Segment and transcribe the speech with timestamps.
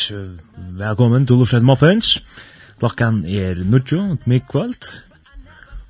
[0.00, 0.40] Muffins.
[0.56, 2.22] Velkommen til Lofred Muffins.
[2.78, 5.02] Klokkan er nudjo, mig kvöld.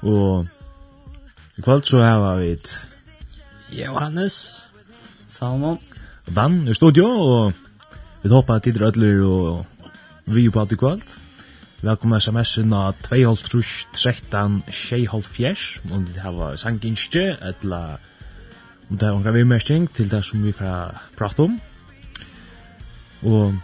[0.03, 0.47] Og
[1.59, 2.89] i kvöld så har vi et...
[3.73, 4.67] Johannes,
[5.29, 5.79] Salmon.
[6.37, 7.53] Dan i studio, og
[8.23, 9.67] vi håper at tidligere ødler og
[10.27, 11.19] vi er på alt i kvöld.
[11.83, 17.99] Velkommen sms-en av 2.13 6.5 om det her var sanginskje, etla
[18.91, 21.61] om det her var en gravirmersting til det som vi får prate om.
[23.23, 23.55] Og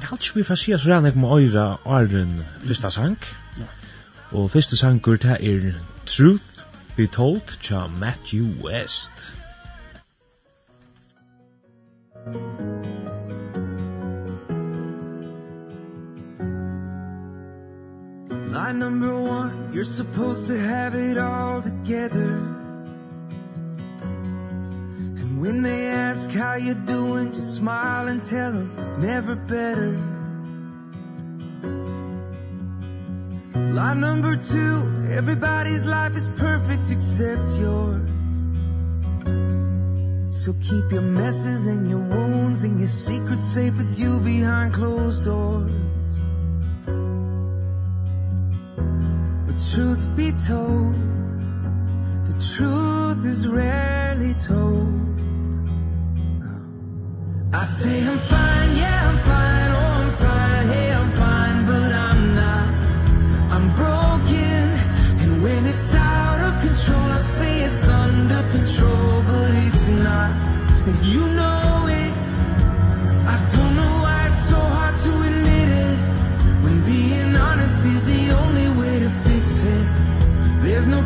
[0.00, 3.18] Jeg har ikke vi får si at rann jeg må øyre Arren første sang.
[4.30, 5.72] Og første sanger det er
[6.06, 6.64] Truth
[6.96, 9.34] Be Told til Matthew West.
[18.52, 22.61] Line number one, you're supposed to have it all together
[25.42, 29.98] When they ask how you doing just smile and tell them never better.
[33.74, 34.76] Line number two
[35.10, 38.08] Everybody's life is perfect except yours.
[40.30, 45.24] So keep your messes and your wounds and your secrets safe with you behind closed
[45.24, 45.72] doors.
[49.46, 50.94] But truth be told
[52.28, 55.11] The truth is rarely told.
[57.54, 62.34] I say I'm fine, yeah, I'm fine, oh, I'm fine, hey, I'm fine, but I'm
[62.34, 62.68] not.
[63.54, 64.64] I'm broken,
[65.20, 70.30] and when it's out of control I say it's under control, but it's not.
[70.88, 72.12] And you know it,
[73.34, 75.98] I don't know why it's so hard to admit it.
[76.64, 79.86] When being honest is the only way to fix it.
[80.62, 81.02] There's no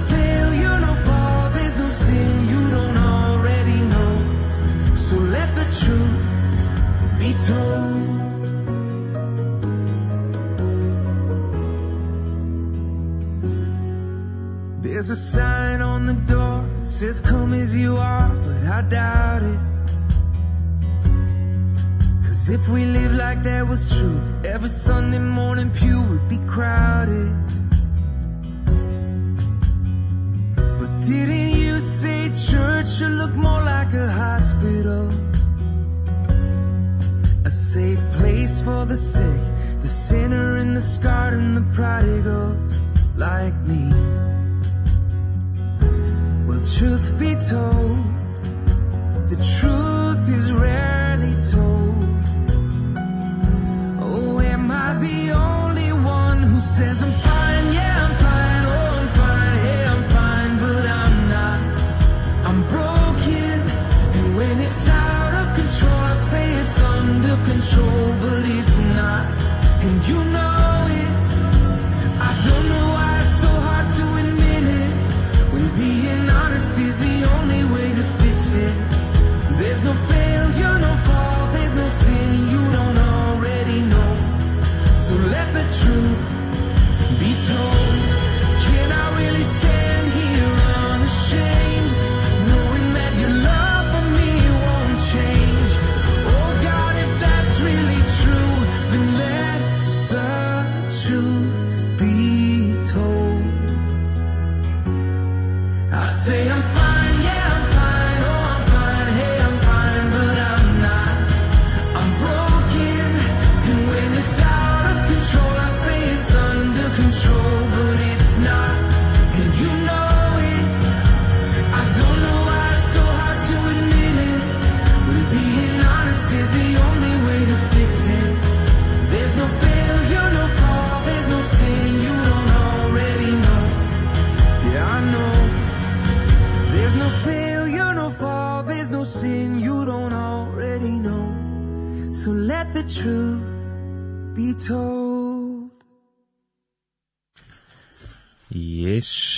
[15.16, 16.58] a sign on the door.
[16.82, 19.60] Says come as you are But I doubt it.
[22.24, 27.32] Cause if we live like that was true Every Sunday morning pew would be crowded.
[30.80, 35.04] But didn't you say church should look more like a hospital?
[37.50, 39.40] A safe place for the sick
[39.80, 42.78] The sinner and the scarred and the prodigals
[43.16, 44.25] Like me
[46.74, 47.96] truth be told
[49.28, 52.06] the truth is rarely told.
[54.02, 59.08] Oh am i the only one who says i'm fine yeah i'm fine oh i'm
[59.20, 61.58] fine yeah i'm fine but i'm not.
[62.48, 63.58] I'm broken
[64.16, 69.24] and when it's out of control i say it's under control but it's not.
[69.84, 70.35] And you know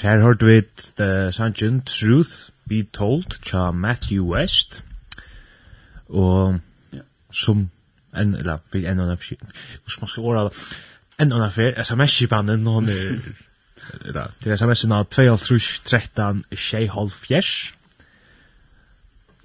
[0.08, 0.62] Her hørte vi
[0.96, 4.84] The sangen Truth Be Told tja Matthew West
[6.08, 6.60] og
[6.92, 7.00] ja.
[7.32, 7.70] som
[8.16, 10.44] en, eller vi en annen fyr hvordan man skal åra
[11.20, 13.18] en annen fyr sms-kipanen noen er
[14.08, 15.04] eller til sms-en av
[17.10, 17.74] fjers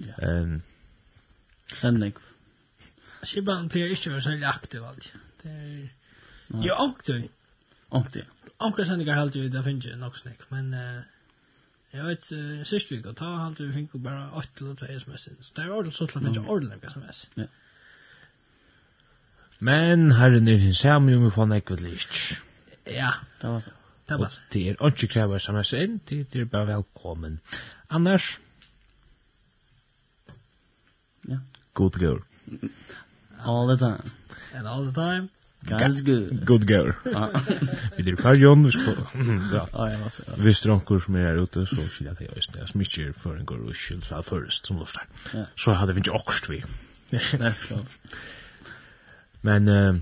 [0.00, 0.14] Ja.
[0.22, 0.62] Ehm
[1.74, 2.14] Sendning.
[3.24, 5.12] Skipan blir ikke så aktiv alt.
[5.42, 5.88] Det er...
[6.62, 7.28] Jo, aktiv.
[7.92, 8.22] Aktiv
[8.60, 10.74] onkel sendingar halde vi det finnje nok snakk, men
[11.94, 15.28] jeg vet, uh, sist vi gikk, ta halde vi finnje bare 8 eller 2 sms
[15.46, 17.20] Så det er ordentlig sånn at finnje ordentlig sms.
[17.38, 17.46] Ja.
[19.64, 22.18] Men herren er sin samme om vi får nekket litt.
[22.90, 23.76] Ja, det var så.
[24.08, 24.42] Det var så.
[24.52, 27.38] Det er ikke krever sms inn, det er bare velkommen.
[27.88, 28.34] Anders?
[31.30, 31.38] Ja.
[31.74, 32.26] God god.
[33.44, 34.10] All the time.
[34.52, 35.30] And all the time.
[35.68, 36.92] Ganske good girl.
[37.96, 38.96] Vi er på Jon, vi skal...
[39.52, 40.36] Ja, ja, ja.
[40.36, 42.58] Hvis det er noen som er ute, så skiljer jeg til jeg visste.
[42.58, 45.06] Jeg smikker for en går og skylder fra først som luftar.
[45.56, 46.62] Så hadde vi ikke okst vi.
[47.40, 47.80] Let's go.
[49.44, 49.96] Men uh,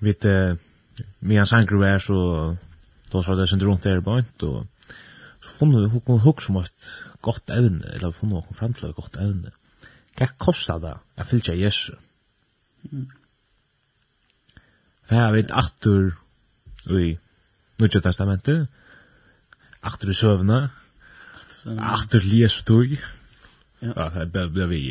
[0.00, 0.56] vet uh,
[1.20, 2.56] med en sangru er så
[3.12, 4.66] då så det sen runt der bant og
[5.42, 6.90] så funnet vi hur hukk som et
[7.22, 9.50] godt evne, eller funnet vi fram till ett gott ävne.
[10.18, 10.98] Vad kostar det?
[11.14, 11.92] Jag fyllde jesu?
[12.92, 13.10] Mm.
[15.08, 16.12] Her vet atur
[16.92, 17.16] i
[17.78, 18.68] Nudja testamentet.
[19.82, 20.60] Atur i søvna.
[21.78, 22.96] Atur i Jesu tog.
[23.80, 24.82] Ja, det ble vi.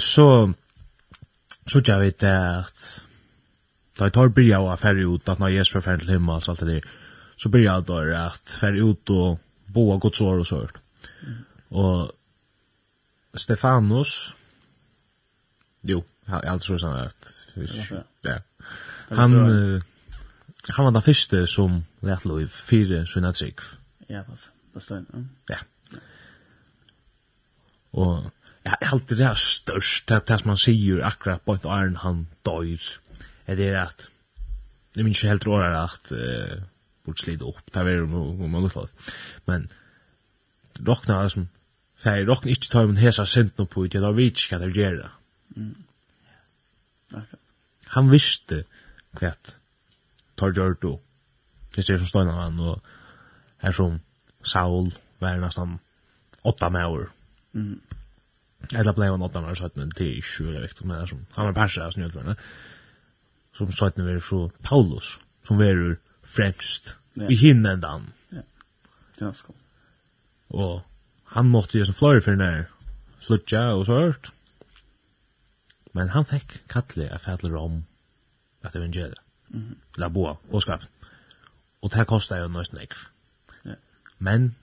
[0.00, 0.28] Så,
[1.68, 2.86] så tja vet at
[3.94, 6.62] da jeg tar bryr av ferri ut, at når Jesu er ferdig til himmel, alt
[6.64, 6.86] det der,
[7.38, 9.38] så bryr jeg da at ferri ut og
[9.74, 10.80] bo av gods år og sånt.
[11.70, 12.10] Og
[13.38, 14.34] Stefanus,
[15.86, 17.30] jo, jeg har alltid sånn at,
[18.26, 18.38] ja,
[19.08, 19.82] Han uh,
[20.68, 23.60] han var den første som lät lov fire sunna trygg.
[24.08, 24.50] Ja, pass.
[24.72, 25.24] fast står jag.
[25.48, 25.58] Ja.
[27.92, 28.30] Og
[28.62, 32.26] jag har alltid det här störst att det man sier akkurat på et iron han
[32.42, 33.00] dör.
[33.46, 34.08] er det at,
[34.96, 36.62] jeg minns ikke helt rådare at uh,
[37.04, 38.14] bort slid opp, det er veldig
[38.44, 38.88] om man låter.
[39.46, 39.68] Men
[40.80, 41.46] rockna alltså
[41.96, 44.76] Fær rockna ikke ta om hesa sint noe på ut, jeg da ikke hva det
[44.76, 45.10] gjerra.
[47.94, 48.64] Han visste
[49.18, 49.56] kvætt
[50.38, 50.92] tar gjør du
[51.74, 52.80] det er som støyna han og
[53.62, 53.98] her som
[54.44, 55.78] Saul var nesten
[56.44, 57.06] åtta med år
[57.52, 57.80] mm.
[58.72, 61.50] eller blei han åtta med år søttene det er ikke veldig viktig men som, han
[61.50, 62.36] var persa som gjør
[63.54, 65.96] som søttene var så Paulus som var
[66.36, 67.30] fremst yeah.
[67.30, 68.46] i hinne enn han yeah.
[69.20, 69.56] ja, skål
[70.54, 70.82] og
[71.34, 72.68] han måtte gjøre som fløyre for nær
[73.24, 74.30] slutja og så hørt
[75.94, 77.82] men han fikk kattelig av fædler om
[78.64, 79.18] at evangeliet.
[79.48, 80.00] Mm -hmm.
[80.00, 80.82] La boa, boskap.
[81.82, 82.96] Og det kostar jo nøyst nekv.
[83.64, 83.74] Ja.
[84.18, 84.56] Men,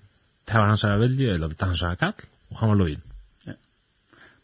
[0.48, 2.14] det var hans vilje, eller det var hans kall,
[2.50, 3.04] og han var løyen.
[3.48, 3.54] Ja.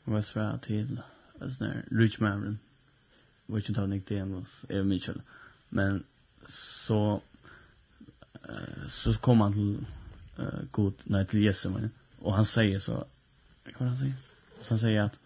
[0.06, 1.00] vad hva svar til,
[1.40, 2.60] sånn her, rujtmævren,
[3.48, 5.22] var Vad inte nikk det hjemme hos Eva Mitchell,
[5.70, 6.04] men
[6.48, 7.22] så,
[8.50, 9.86] uh, så kom han till
[10.40, 14.14] uh, god, nej till til men, och han säger så, vad var det han sier?
[14.62, 15.20] Så han säger att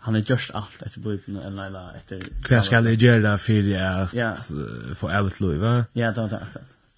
[0.00, 4.14] han just gjort allt efter boken eller eller efter Vad ska jag göra för at
[4.14, 4.36] ja.
[4.94, 5.84] få allt lov va?
[5.92, 6.46] Ja, det var det.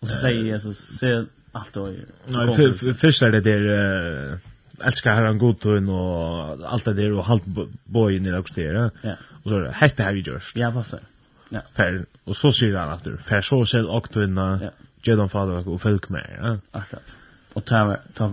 [0.00, 1.92] Och så säger Jesus se allt då.
[2.26, 4.38] Nej, først er det där
[4.84, 7.42] älskar herran godtun och allt det der och halt
[7.84, 8.90] bojen i också där.
[9.02, 9.16] Ja.
[9.44, 10.52] Och så hette har vi gjort.
[10.54, 11.00] Ja, passar.
[11.48, 11.60] Ja.
[11.74, 14.58] För och så sier han att för så selv och tunna.
[14.62, 14.70] Ja.
[15.02, 16.26] Jadon fader och folk med.
[16.42, 16.58] Ja.
[16.80, 17.14] Akkurat.
[17.52, 18.32] Och ta ta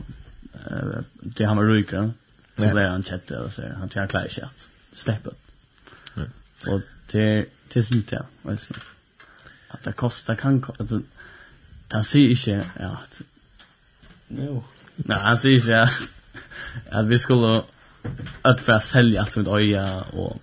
[1.21, 2.11] det han var rykare.
[2.67, 5.29] Så blev han kött och så han jag klarar inte att släppa.
[6.67, 6.81] Och
[7.11, 8.51] det det syns inte jag.
[8.51, 8.73] Alltså
[9.67, 10.91] att det kostar kan att
[11.89, 12.97] han ser inte ja.
[14.27, 14.63] Jo.
[14.95, 15.89] Nej, han ser inte
[16.91, 17.63] att vi skulle
[18.41, 20.41] att för att sälja allt som ett öja och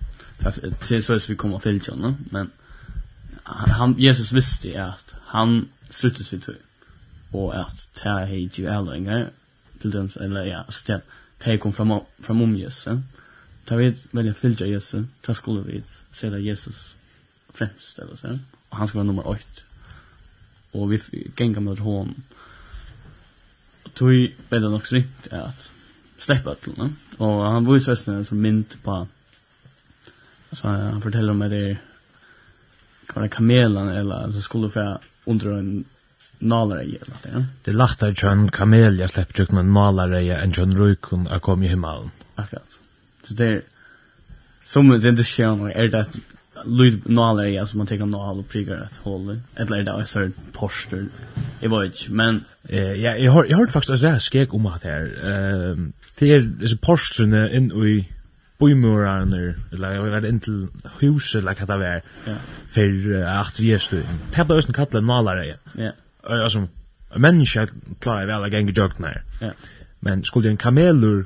[0.87, 2.51] till så att vi kommer till John, men
[3.43, 6.55] han Jesus visste att han slutade sig till
[7.31, 9.27] och att ta hej till alla
[9.81, 10.99] till dem eller ja, så
[11.37, 12.99] ta kom fram fram om Jesus.
[13.65, 15.05] Ta vid välja fylja Jesus.
[15.21, 16.95] Ta skulle vi säga Jesus
[17.53, 18.39] främst eller så.
[18.69, 19.43] Och han ska vara nummer 8.
[20.71, 21.01] Och vi
[21.37, 22.15] gänga med honom.
[23.83, 25.69] Och tog blev det också strikt att
[26.17, 26.95] släppa til den.
[27.17, 29.07] Och han var ju så som mynt på
[30.51, 31.77] så han forteller om det
[33.15, 35.85] är kamelen eller så skulle få under en
[36.39, 37.43] nalare i eller det, ja.
[37.65, 41.63] Det lagt lachtar kjønn kamelia slipper tjuk med nalare i en kjön rujkun a kom
[41.63, 42.11] i himmelen.
[42.35, 42.79] Akkurat.
[43.27, 43.61] Så det er,
[44.65, 46.17] som det inte kjön är det att
[46.65, 50.15] lyd nalare i som man tar nal och prikar ett hål, Eller är det att
[50.15, 51.05] jag poster.
[51.59, 52.43] Jag vet inte, men...
[52.69, 55.77] Eh, Ja, jeg, har hört faktiskt att det skek om at her, uh,
[56.19, 58.07] Det er disse posterna inn i
[58.59, 60.67] boimurarna eller jeg vet inn til
[60.99, 62.01] huset eller hva det var
[62.73, 64.03] for uh, at vi er stund.
[64.29, 65.57] Det här også östen kallat nalare.
[65.77, 65.91] Ja
[66.29, 66.67] alltså
[67.09, 67.67] en människa
[67.99, 69.23] klarar väl att gänga jökt när.
[69.41, 69.51] Ja.
[69.99, 71.25] Men skulle en kamelur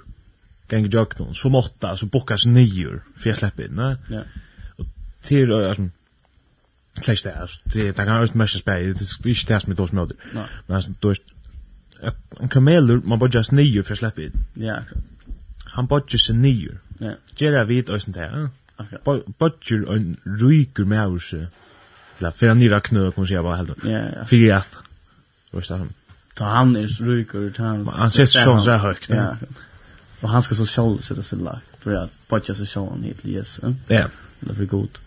[0.70, 3.98] gänga jökt någon så måtta så bockas nior för jag släpper in, va?
[4.10, 4.22] Ja.
[4.78, 4.86] Och
[5.22, 5.90] till alltså
[7.02, 9.88] Klest det, altså, det kan også mest spela, det er ikke det som er då
[9.92, 10.16] møter.
[10.34, 11.16] jag Men altså, du är
[12.42, 14.46] en kamelur, man bara just nio för att släppa in.
[14.56, 15.04] Ja, akkurat.
[15.66, 16.78] Han bara just nio.
[17.00, 17.12] Ja.
[17.40, 18.50] Gera vid och sånt ja.
[18.78, 19.04] Akkurat.
[19.40, 19.52] Bara
[19.96, 21.34] en ryker med oss.
[22.20, 23.84] Eller För han nira knö, kommer jag bara helt.
[23.84, 24.26] Ja, ja.
[24.26, 24.62] Fyra i
[25.52, 25.94] Vad sa han?
[26.34, 29.10] Då han är så rik och han han ser så så högt.
[29.10, 29.36] Ja.
[30.22, 33.26] Och han ska så själv sätta sig lag för att patcha sig själv han helt
[33.26, 33.60] Jesus.
[33.88, 34.06] Ja.
[34.40, 34.98] Det blir god.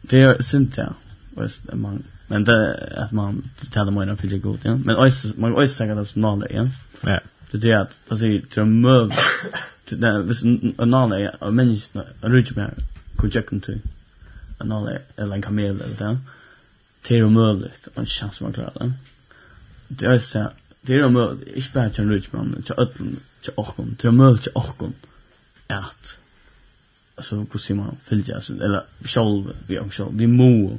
[0.00, 0.94] Det är synd ja.
[1.34, 4.76] Vad man men det att man tar det mer för det god, ja.
[4.76, 6.68] Men ojs man ojs säger det som någon ja.
[7.00, 7.20] Ja.
[7.50, 9.12] Det är att alltså det är möv
[9.84, 12.70] till den vis en någon är en människa en rik man
[13.18, 13.80] kunde jag kunna till
[14.60, 16.18] en någon eller en kamel eller det
[17.08, 17.88] det är omöjligt.
[17.94, 18.92] Man känns som man klarar det.
[19.88, 21.56] Det är så det är omöjligt.
[21.56, 24.92] Inte bara till en rytman, till ödlen, till åkken, Det är omöjligt till åkken,
[25.66, 26.18] Att
[27.14, 30.78] alltså hur ser man följa sig eller själv vi om själv vi må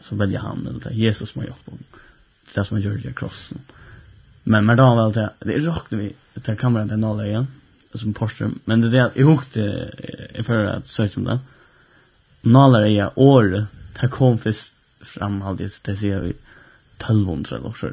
[0.00, 1.72] så välja han eller det Jesus som man hjälper
[2.54, 3.58] det är som man gör det i krossen.
[4.42, 7.46] Men men då väl det det är rakt vi ta kameran till noll igen.
[7.94, 9.90] Som Porsche men det där jag hukte
[10.42, 11.40] för att söka som det.
[12.40, 13.66] Noll är jag år
[14.00, 14.73] det kom först
[15.04, 16.32] framhaldet det ser vi
[16.98, 17.90] 1200 eller så.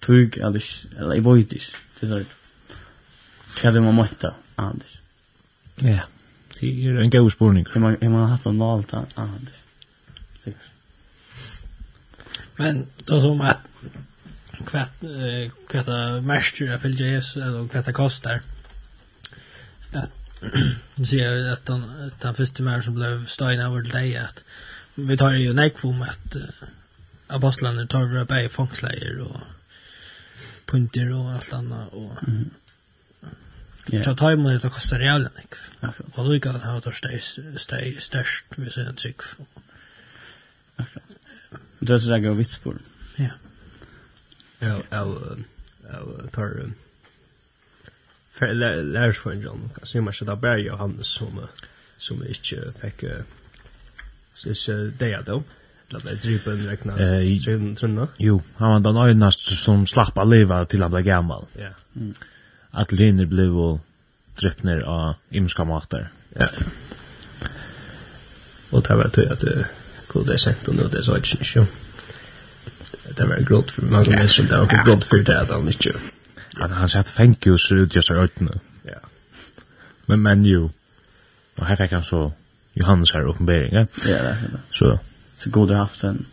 [0.00, 0.64] Tug eller
[0.98, 1.74] eller i voidish.
[2.00, 2.24] Det så.
[3.60, 5.00] Kan det man måtta Anders.
[5.74, 6.00] Ja.
[6.60, 7.64] Det är en god spårning.
[7.64, 9.54] Kan man kan man haft en valt Anders.
[10.44, 10.60] Säkert.
[12.56, 13.58] Men då som att
[14.66, 15.04] kvätt
[15.68, 18.40] kvätta märker jag följer Jesus eller kvätta kostar.
[19.92, 20.10] Att
[20.94, 24.44] nu ser jag att den, den första mer som blev stein över det att
[24.96, 26.42] vi tar ju nek om att uh,
[27.26, 29.40] apostlarna tar våra bäg fångsläger och
[30.66, 32.50] punter och allt annat och mm.
[33.92, 34.04] yeah.
[34.04, 35.54] så tar man det och kostar jävla nek.
[35.78, 36.06] okay.
[36.14, 36.92] och då kan ha tar
[37.58, 39.20] steg störst med sin tryck.
[40.76, 41.04] Akkurat.
[41.78, 42.78] Det är så där går vitspår.
[43.16, 43.30] Ja.
[44.58, 46.72] Ja, jag tar
[48.30, 51.40] för lärsförändringen kan se man sig där bär Johannes som
[51.96, 53.04] som inte fick
[54.36, 55.42] så så det är då
[55.90, 56.96] Eller det drypen regna
[57.76, 58.08] trunna.
[58.18, 61.46] Jo, han var den øynast som slapp av livet til han ble gammal.
[61.54, 61.70] Ja.
[62.74, 63.80] At liner blev og
[64.40, 66.08] drypner av imska mater.
[66.34, 66.48] Ja.
[68.70, 69.44] och det var tøy at
[70.08, 71.66] god det sent och nu det er så ikke ikke.
[73.18, 75.92] Det var grått för for mange mennesker, det var grått för det at han ikke.
[76.56, 78.60] Han satt fengjus utgjørs av øyne.
[78.84, 78.98] Ja.
[80.08, 80.70] Men men jo,
[81.56, 82.30] og her fikk han så
[82.76, 83.74] Johannes här uppenbering.
[83.74, 84.36] Ja, det är det.
[84.70, 84.98] Så
[85.38, 86.26] så god har haft en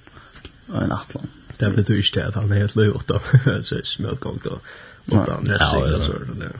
[0.75, 1.27] en atlan.
[1.57, 3.21] Det betyder inte att han är helt löjt då.
[3.61, 4.59] Så smörgång då.
[5.05, 6.51] Och då nästa och så där.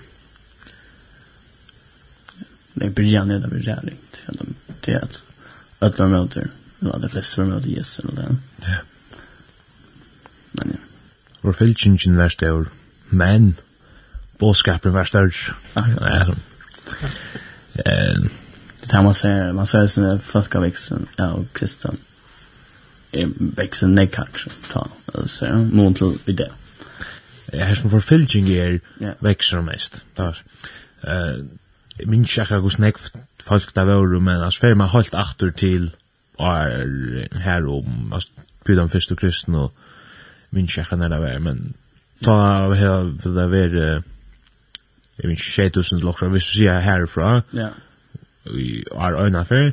[2.73, 4.21] Det börjar ner där vi är riktigt.
[4.81, 5.23] Det är att
[5.79, 6.47] att vara med där.
[6.79, 8.41] Det var det flesta var möter Jesus eller och den.
[8.61, 8.75] Ja.
[10.51, 10.77] Men ja.
[11.41, 12.67] Vår fylkingen var stor.
[13.09, 13.55] Men
[14.37, 15.55] Båskapen var större.
[15.73, 16.35] Ja, ja.
[17.73, 18.19] Eh,
[18.89, 21.97] det här man ser, man ser sina folkaväxten, ja, och kristen
[23.11, 26.51] är växten nej kanske, ta, alltså, mån till vid det.
[27.51, 28.81] Ja, Här som förfylking är
[29.19, 30.37] växer mest, tar.
[31.01, 31.43] Eh,
[32.05, 32.95] min checka hur snäck
[33.43, 35.91] folk där var men alltså för man hållt åter till
[36.39, 38.29] är här om alltså
[38.65, 39.73] bjudan först och kristen och
[40.49, 41.73] min checka när det var men
[42.23, 44.03] ta här det där var
[45.15, 47.41] Jag vet inte, 2000 lockar, vi ser härifrån.
[47.51, 47.69] Ja
[48.45, 49.71] i år øyne før,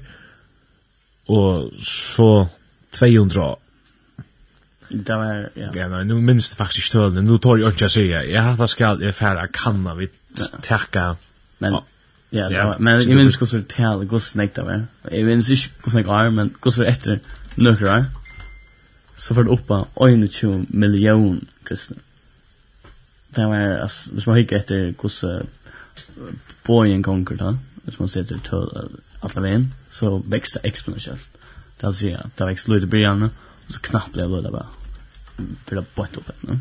[1.29, 2.47] og så
[2.93, 3.57] 200
[4.91, 5.69] Det var, ja.
[5.75, 8.43] Ja, nei, nu minns det faktisk ikke tølen, nu tar jeg ikke å si, jeg
[8.43, 10.09] hatt skal jeg fære kanna, vi
[10.67, 11.13] tekka.
[11.63, 11.77] Men,
[12.33, 15.71] ja, det var, men jeg minns hvordan det tæl, hvordan det var, jeg minns ikke
[15.85, 17.19] hvordan det var, men hvordan det etter
[17.57, 18.09] nøkker var,
[19.17, 21.97] så var det oppa 21 million kristne.
[23.37, 25.47] Det var, altså, hvis man hikker etter hvordan
[26.67, 27.55] bojen konger da,
[27.91, 28.39] hvis man ser till
[29.21, 31.29] alla vägen, så växer det exponentiellt.
[31.81, 34.67] Det vill säga att det växer lite i början, och så knappt blir det bara.
[35.65, 36.59] För det bort upp henne.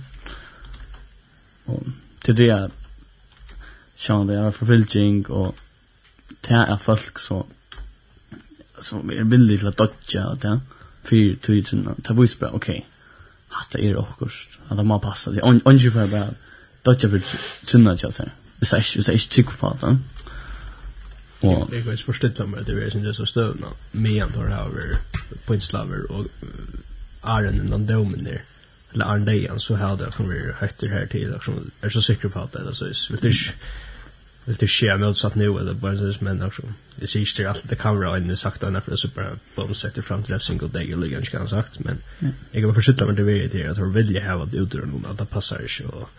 [1.66, 1.84] Och
[2.22, 2.72] till det är
[3.96, 5.56] Sean det er forfylking, og
[6.48, 7.46] det er folk så
[8.82, 10.60] som er villig til å dodja og det
[11.04, 12.70] för tydligen det visar bara ok,
[13.50, 14.30] hatt det är också
[14.68, 16.30] att det må passa det er är ungefär bara
[16.86, 17.22] dodja för
[17.66, 19.98] tunna tjata hvis jeg ikke tykker på det
[21.40, 23.68] Och det går inte förstått mig att det är inte så stövna.
[23.92, 24.98] Med då det här
[25.46, 26.26] på inslaver och
[27.22, 28.44] Arden innan domen där
[28.94, 32.30] eller Arden Dejan så här där kommer vi högt här till som är så säker
[32.30, 32.90] på att det så är
[33.22, 33.34] det
[34.46, 36.62] vill det ske med så att nu eller bara så men också.
[36.96, 40.24] Det ser inte allt det kan in inne sagt annars för super bara sätter fram
[40.24, 41.98] till single day eller ganska kan sagt men
[42.52, 45.06] jag var försiktig med det är jag att jag vill ju ha att utröna någon
[45.06, 46.10] att det passar ju och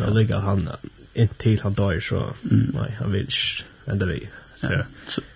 [0.00, 0.68] jag lägger han
[1.14, 2.34] inte till han dör så
[2.72, 3.28] nej han vill
[3.90, 4.28] ända vi.
[4.56, 4.84] Så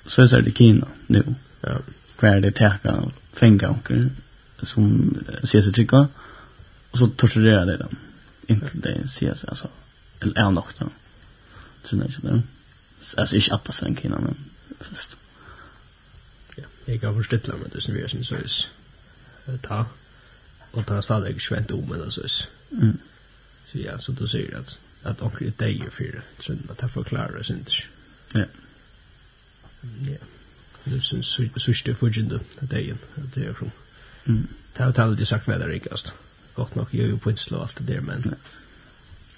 [0.06, 1.24] så, så, är det kina nu.
[1.60, 1.78] Ja.
[2.16, 4.10] Kvar det täcka fänga onkel
[4.62, 6.08] som ser sig tycka
[6.90, 7.96] och så torturerar det dem.
[8.46, 9.68] Inte det ser sig alltså
[10.20, 10.88] eller är nog då.
[11.82, 12.42] Så nej så där.
[13.16, 14.34] Alltså ich att passen kina men.
[16.56, 18.36] Ja, jag har förstått lämna det som vi syns så
[19.52, 19.86] är ta
[20.70, 22.22] och ta stadig svänt om men alltså.
[22.72, 22.98] Mm.
[23.66, 26.22] Så ja, så då säger det att att onkel är där för det.
[26.38, 27.72] Så att det förklarar inte.
[28.34, 28.44] Ja.
[30.00, 30.16] Ja.
[30.84, 31.22] Det är så
[31.60, 33.70] sista fudgende dagen att det är från.
[34.24, 34.46] Mm.
[34.76, 36.12] Det har aldrig sagt vad det rikast.
[36.54, 38.22] Gott nog gör ju på inte allt det där men.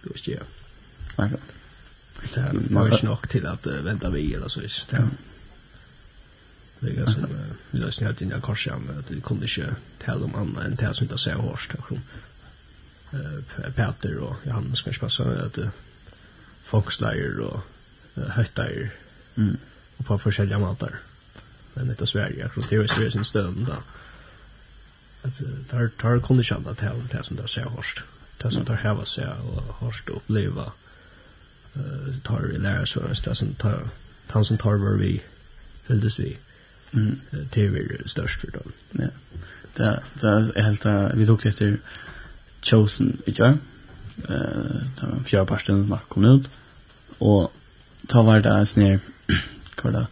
[0.03, 0.39] Det visst ja.
[1.17, 1.31] Nej.
[2.35, 2.53] Det är
[3.03, 4.93] ju nog till att vänta vi eller så visst.
[4.93, 5.09] Ja.
[6.81, 7.27] Det är som
[7.71, 9.75] vi har snöat in i korsen att det kunde inte
[10.05, 11.73] tala om annat än det som inte ser hårst.
[13.75, 15.59] Peter och Johannes kanske passar att
[16.65, 17.61] folkslager och
[18.17, 18.91] höttar
[19.37, 19.57] mm.
[19.97, 20.99] och på forskjellige måter.
[21.75, 23.77] Men detta Sverige, jeg tror det är Sverige sin stöm då.
[25.23, 26.09] Alltså, tar, tar
[26.55, 28.03] annet til det som det ser hårst.
[28.43, 30.73] Det som tar häva seg og hårst og uppleva.
[31.77, 33.89] Uh, tar vi lära så, det som tar,
[34.31, 35.23] han som tar var vi
[35.87, 36.37] fylldes vi.
[36.93, 37.21] Mm.
[37.31, 38.73] Det är størst for dem.
[38.91, 39.09] Ja.
[39.77, 41.79] Det, det är helt, vi tog det efter
[42.63, 43.49] Chosen, vi gör.
[43.51, 43.59] Uh,
[44.97, 46.49] det var en fjärde parten som kom ut.
[47.19, 47.53] Och
[48.07, 48.99] ta var det sån här
[49.75, 50.07] kolla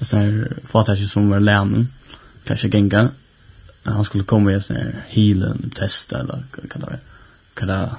[0.00, 1.88] så här fatage som var länen
[2.44, 3.08] kanske gänga.
[3.82, 6.98] Han skulle komma i sån här healen testa eller kan det
[7.54, 7.90] kan det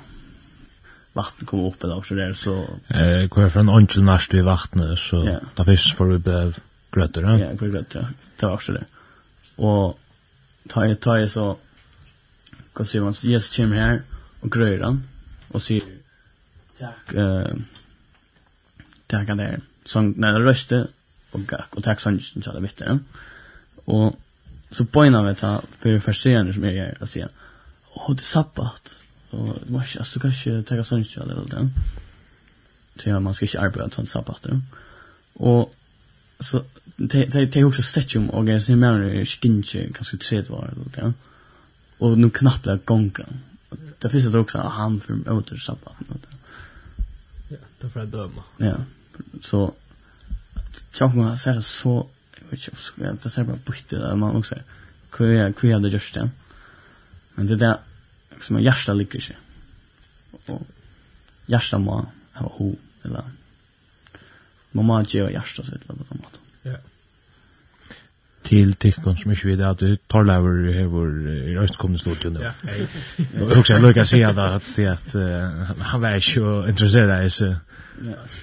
[1.13, 5.23] vatten kom upp eller så där så eh kvar från onkel nast vid vattnet så
[5.23, 5.41] yeah.
[5.55, 6.57] där finns för vi blev
[6.91, 8.07] grötter ja ja grötter
[8.39, 8.85] det var så där
[9.55, 9.99] och
[10.69, 11.57] ta ta så
[12.73, 14.01] kan se man yes chim här
[14.41, 15.03] och gröran
[15.47, 15.81] och ser
[16.79, 17.47] tack eh
[19.07, 20.87] tacka där sång när det röste
[21.31, 22.99] och gack och tack sång så där vet du.
[23.85, 24.19] Och
[24.71, 27.29] så poängen vet jag för förseende som jag gör att säga.
[27.93, 28.95] Åh det sabbat.
[29.29, 31.69] Och mars alltså kanske tacka sång så där då.
[33.03, 34.61] Så man ska inte arbeta sånt sabbat då.
[35.33, 35.73] Och
[36.39, 36.63] så
[36.95, 41.01] det det det också stretchum och jag ser mer skinche kanske tredje var då.
[41.01, 41.13] Ja.
[41.97, 43.41] Och nu knappt där gången.
[43.99, 45.93] Det finns det också han för åter sabbat.
[47.49, 48.43] Ja, det får jag döma.
[48.57, 48.75] Ja
[49.41, 49.73] så
[50.91, 52.07] tjock man så här så
[52.49, 54.55] which så jag det ser bara bytte där man också
[55.09, 56.29] kvar kvar hade just det
[57.35, 57.77] men det där
[58.41, 59.37] som är hjärta ligger sig
[60.45, 60.67] och
[61.45, 63.23] hjärta må ha ho eller
[64.71, 66.36] man må ge hjärta så ett eller annat
[68.47, 71.13] til tikkon som ikke vet at du Torlaver hever
[71.51, 72.39] i Østkomne studio nå.
[73.41, 75.15] Og også jeg lukker å si at, at,
[75.91, 77.57] han var ikke å interessere i seg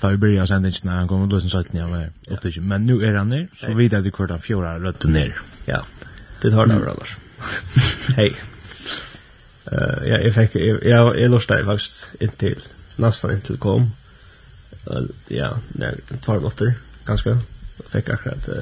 [0.00, 2.60] da vi började sendingen han kom och då satt att jag var.
[2.60, 5.34] Men nu är han ner så vet jag att det kvart av fjorda rötter ner.
[5.64, 5.82] Ja,
[6.42, 7.16] det tar några annars.
[8.16, 8.34] hei
[9.72, 12.60] Uh, ja, jag fick, jeg, jeg, jag lorstade faktisk inntil
[12.96, 13.92] nesten inntil kom.
[14.90, 16.74] Uh, ja, när två månader,
[17.06, 17.38] ganske
[17.88, 18.54] fick akkurat uh,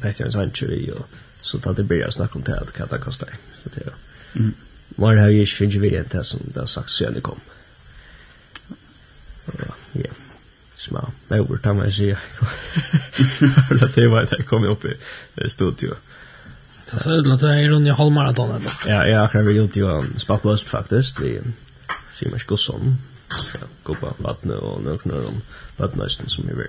[0.00, 1.08] Petter Sanchez och
[1.40, 3.26] så tatt det började snacka om det att kan det kosta.
[3.62, 3.92] Så det.
[4.38, 4.54] Mm.
[4.88, 7.40] Var har ju inte finns vi vidare inte som det har sagt så det kom.
[9.92, 10.10] Ja.
[10.76, 11.12] Små.
[11.28, 12.16] Men över tar man sig.
[13.94, 15.94] Det var det kom upp i studio.
[16.86, 18.72] Så det låter ju runt i halvmaraton eller.
[18.86, 21.20] Ja, jag har väl gjort ju en spatbust faktiskt.
[21.20, 21.40] Vi
[22.14, 22.98] ser mig skossom.
[23.30, 25.42] Ja, gå på vattnet och några de
[25.76, 26.66] vattnösten som är väl.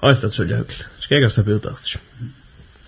[0.00, 0.84] Allt att så jäkla.
[1.10, 2.00] Jeg kan snakke ut alt.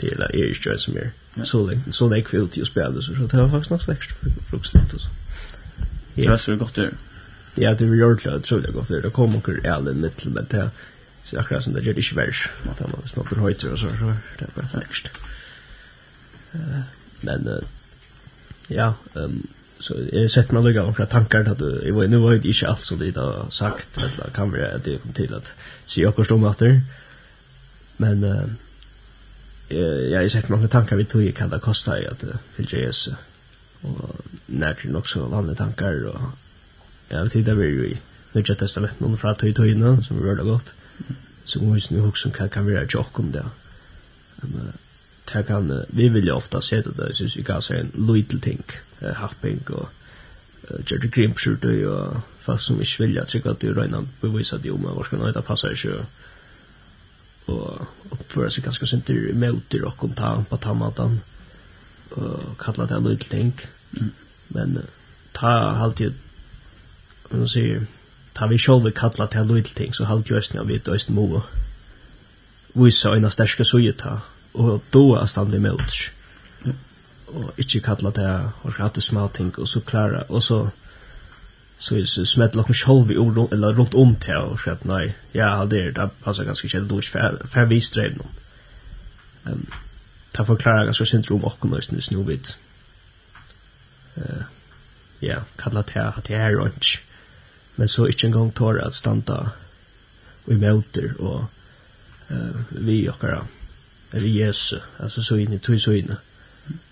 [0.00, 1.10] Det er er ikke som er.
[1.44, 3.82] Så lenge, så lenge vi ut ute i å spille, så det var faktisk nok
[3.82, 4.08] slags
[4.50, 4.96] bruksnitt.
[6.16, 6.88] Det var så godt å.
[7.56, 9.00] Ja, det var gjort det, tror jeg godt å.
[9.00, 10.70] Det kom noen ærlig mittel men det
[11.24, 12.48] så akkurat som det gjør det ikke vers.
[12.70, 15.02] At han var snakker høyter og så, så det er bare slags.
[17.22, 17.48] Men,
[18.68, 18.92] ja,
[19.82, 22.86] så jeg sett meg lukka några tankar att jeg var nu var det inte alls
[22.86, 25.52] så det har sagt eller kan vi det kom til at
[25.86, 26.80] si och förstå mig efter
[27.96, 28.48] Men uh,
[29.70, 32.78] jeg har sett många tankar vi tog i hva det kosta i att uh, fylja
[32.78, 33.14] Jesus.
[33.82, 36.20] Och när nok så vanlige tankar og
[37.08, 37.98] ja, vi inte vi jo i
[38.32, 40.72] Nødja testament noen fra tog i tog som vi rörde godt
[41.44, 43.44] Så må vi snu nu som kan, kan vi göra om det.
[44.36, 44.72] Men uh,
[45.32, 48.40] det kan, vi vil jo ofta se det jeg synes vi kan se en little
[48.40, 48.64] ting,
[49.02, 49.88] uh, happing og
[50.70, 51.56] uh, gjør det Grimpsjur
[51.88, 55.18] og fast som ikke vilja trykka at du røyna bevisa det jo, men hva skal
[55.18, 56.06] nøyda passa ikke
[57.52, 61.20] og oppføre seg ganske sinter møter og ta på tammatan
[62.16, 63.52] og kalla det lydling
[63.92, 64.12] mm.
[64.56, 64.78] men
[65.36, 65.52] ta
[65.84, 66.18] alltid
[67.30, 67.86] man sier
[68.36, 71.42] ta vi sjål vi kalla det lydling så alltid jøsten av vi døyst mo
[72.74, 74.18] vise øyne sterske suje ta
[74.52, 76.10] og doa stand i møter
[77.32, 78.28] og ikke kalla det
[78.62, 80.66] og rette smalting og så klara og så
[81.82, 85.14] så är smätt lock själv i ord eller runt om till och så att nej
[85.32, 88.24] ja det är det passar ganska kul då för för vi sträv nu.
[89.50, 89.66] Ehm
[90.32, 92.46] ta förklara ganska syndrom och kommer just nu vid
[94.14, 94.42] Eh
[95.20, 96.86] ja, kalla det här att det är runt.
[97.74, 99.50] Men så inte en gång tar att stanna
[100.44, 101.44] vi möter och
[102.28, 103.46] eh vi och kara
[104.10, 106.14] eller Jesus alltså så in i två så in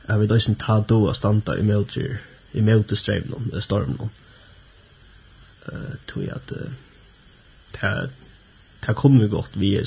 [0.07, 2.19] Jag vill då inte ta då att stanna i möter
[2.53, 4.11] i möter sträv någon storm någon
[6.07, 6.53] tror jag att
[7.73, 8.11] det
[8.87, 9.87] det kommer gott vi är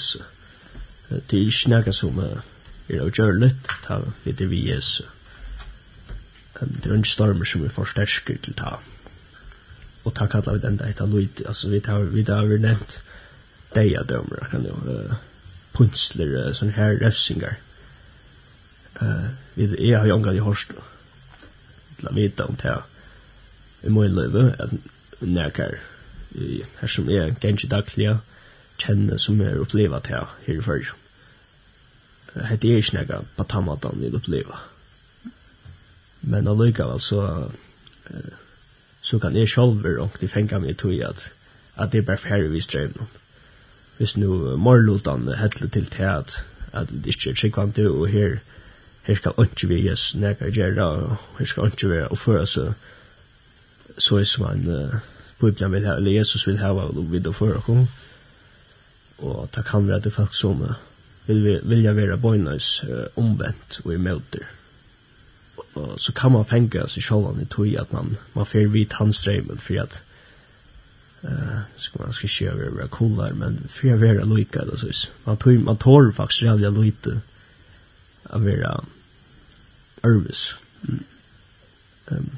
[1.07, 2.19] det är inte något som
[2.87, 4.83] är att göra lite det vet det vi är
[6.59, 8.79] det är inte stormer som vi förstärker till ta.
[10.03, 13.01] och det kallar vi den där hitta lojt alltså vi tar vi tar vi nämnt
[13.73, 14.71] det är dömer kan ju
[15.71, 17.57] punsler sån här refsingar.
[19.01, 20.71] Eh vi är har ju angat i horst
[21.97, 22.83] la vita om det
[23.81, 24.69] i min liv at
[25.25, 25.79] nekar
[26.81, 28.17] her som er gengi dagliga
[28.81, 30.93] kjenne som er oppleva til her i fyrir.
[32.49, 34.61] Hette er ikke nekar på batamatan vil oppleva.
[36.21, 37.49] Men allikevel så
[39.01, 41.31] så kan jeg sjolver og de fengar meg tog at
[41.75, 43.07] at det er bare færre vi strømmen.
[43.97, 48.37] Hvis nu morlotan hettler til til at at det ikke er tryggvante og her
[49.03, 52.73] her skal ikke vi gjøre nekar gjerra og her skal ikke vi oppføre seg
[53.97, 54.95] så er som en uh,
[55.43, 57.89] Bibelen vil ha, eller Jesus vil ha, og vi då för oss.
[59.17, 60.63] Og det kan være at det er folk som
[61.27, 64.47] vil, vilja være bøynes uh, omvendt og i møter.
[65.75, 69.23] Og så kan man fenge seg sjålan i tog at man, man får vidt hans
[69.23, 70.01] dreimen, for at
[71.23, 75.09] uh, skal man skal ikke gjøre være kullar, men for å være lykke, eller så.
[75.25, 77.19] Man, tog, man tår faktisk rævlig loite
[78.29, 78.75] å være
[80.03, 80.55] ærvis.
[80.83, 81.03] Mm.
[82.11, 82.31] Um,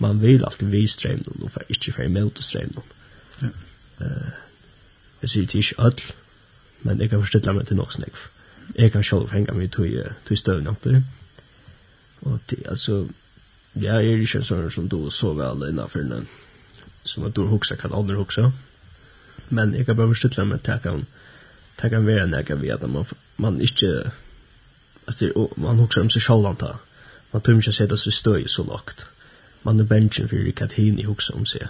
[0.00, 2.92] man vil alltid vi strømmen, og for ikke for imot strømmen.
[3.42, 3.48] Ja.
[4.00, 4.30] Uh,
[5.22, 6.12] jeg sier til ikke ødel,
[6.82, 8.20] men jeg kan forstille meg til nok snakk.
[8.78, 11.02] Jeg kan selv henge meg til, til støvn opp der.
[12.22, 13.08] Og til, altså,
[13.74, 16.28] jeg er ikke en sånn som du så vel innenfor den,
[17.04, 18.50] som at du hukser kan andre hukser.
[19.50, 21.06] Men jeg kan bare forstille meg til at jeg kan,
[21.90, 23.04] kan være når jeg vet at man,
[23.36, 24.12] man ikke,
[25.08, 25.22] at
[25.56, 26.80] man hukser om seg selv antar.
[27.32, 29.04] Man tror ikke å sette seg støy så lagt.
[29.04, 29.19] Mm
[29.62, 31.68] man er bensjen for hva tiden i hoksa om seg.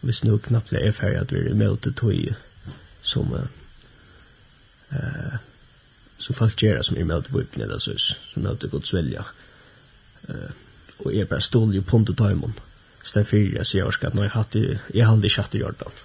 [0.00, 2.34] Hvis nå knappt er ferdig at vi er med til tog
[3.02, 3.48] som uh,
[6.20, 9.22] som folk gjør som er med til bøypen eller så, som er til gods velja.
[10.28, 10.50] Uh,
[11.04, 12.58] og jeg bare stål jo pund og tøymon.
[13.04, 14.34] Stedet fyrir jeg sier at nå jeg
[15.06, 16.02] hadde ikke hatt i Jordan.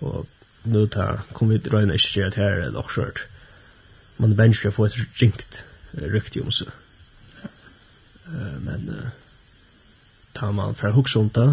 [0.00, 0.26] Og
[0.64, 3.10] nå ta, kom vi til røyne ikke gjør at her er det også
[4.18, 6.68] Man er bensjen for å få et ringt riktig om seg.
[8.26, 9.27] Uh, men uh,
[10.34, 11.46] tar man fra hugsunta,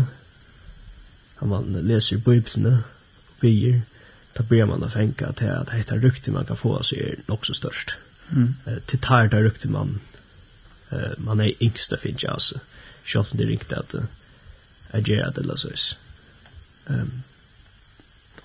[1.36, 2.84] har man leser biblene,
[3.42, 3.82] bier,
[4.36, 7.46] da blir man å fenka til at dette rykte man kan få så er nok
[7.48, 7.96] så størst.
[8.32, 8.56] Mm.
[8.68, 10.00] Uh, til tar det rykte man,
[10.92, 12.60] uh, man er yngst det finnes altså,
[13.06, 13.96] selv om det er riktig at
[14.96, 15.98] jeg gjør det eller så sås.
[16.88, 17.24] Um,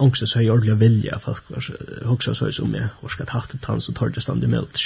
[0.01, 3.55] Ångst så har jeg ordentlig vilja, folk har hoksa sås om jeg, og skal tatt
[3.55, 4.81] et tann som tar det stand i meldt.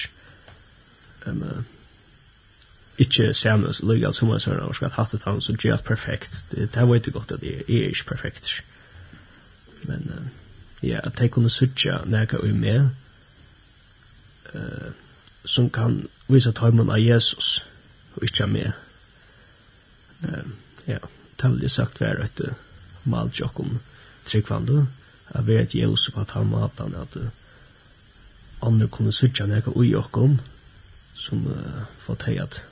[1.27, 1.61] Um, uh,
[2.99, 6.45] ikke samus legal som jeg sier og skal hatt han så gjør perfekt.
[6.51, 8.63] Det det vet jeg godt at det er ikke perfekt.
[9.85, 10.31] Men
[10.85, 12.89] ja at jeg kunne sutja nærka ui med
[14.55, 14.91] uh,
[15.45, 17.65] som kan vise tøymen av Jesus
[18.17, 18.57] og ikke av
[20.25, 20.51] uh,
[20.87, 20.99] ja
[21.41, 22.41] det vil jeg sagt være et
[23.05, 23.79] mal tjokkum
[24.27, 24.87] tryggvande
[25.29, 27.17] at vi er et Jesus på at han matan at
[28.63, 30.39] andre kunne sutja nærka ui okkom
[31.15, 32.63] som uh, fått hei at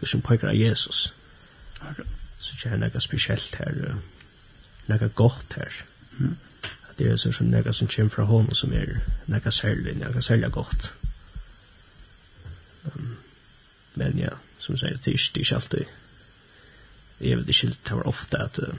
[0.00, 1.12] det som pekar av Jesus.
[2.38, 3.96] Så det er noe spesielt her,
[4.86, 5.82] noe godt her.
[6.88, 10.22] At det er så som noe som kommer fra hånden som er noe særlig, noe
[10.22, 10.92] særlig godt.
[12.86, 13.16] Um,
[13.94, 15.96] men ja, som sier, det er ikke, det er ikke alltid.
[17.20, 18.74] Jeg vet ikke, det var ofte at uh,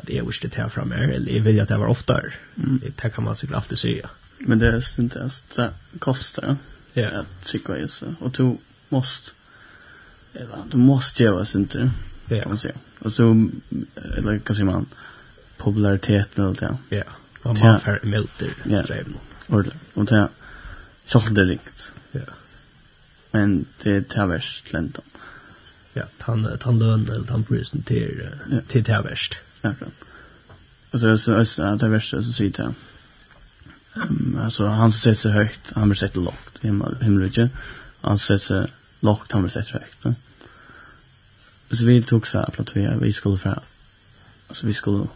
[0.00, 2.32] at jeg visste det her framme, eller jeg vil at det var oftere.
[2.56, 2.80] Mm.
[2.80, 4.08] Det kan man sikkert alltid säga.
[4.40, 6.56] Men det är inte ens det kostar
[6.94, 7.02] ja.
[7.02, 7.20] Yeah.
[7.20, 7.88] att tycka i.
[8.20, 8.56] Och du
[8.88, 9.30] måste
[10.34, 11.90] eller du måste göra sånt där.
[12.28, 12.40] Ja.
[12.40, 12.74] Kan man säga.
[12.98, 13.48] Och så
[14.16, 14.86] eller kan säga man
[15.56, 16.96] populariteten eller det.
[16.96, 17.02] Ja.
[17.42, 19.16] Man har för milder strävan.
[19.46, 19.64] Och
[19.94, 20.28] och det
[21.06, 21.92] så det likt.
[22.12, 22.20] Ja.
[23.30, 25.04] Men det tar värst läntan.
[25.92, 29.36] Ja, han han lön eller han presenterar till tar värst.
[29.62, 29.72] Ja.
[30.90, 32.74] Och så så så det värst så sitter.
[33.94, 36.58] Ehm alltså han sätter sig högt, han blir sett lågt
[37.00, 37.50] himmelriket.
[38.00, 38.66] Han sätter sig
[39.00, 40.18] lågt han med sig högt.
[41.70, 43.60] Så vi tog så att vi, vi skulle för
[44.48, 45.06] alltså vi skulle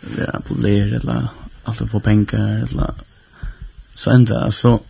[0.00, 1.28] vara på ler eller
[1.64, 2.94] att få pengar eller
[3.94, 4.80] så ända alltså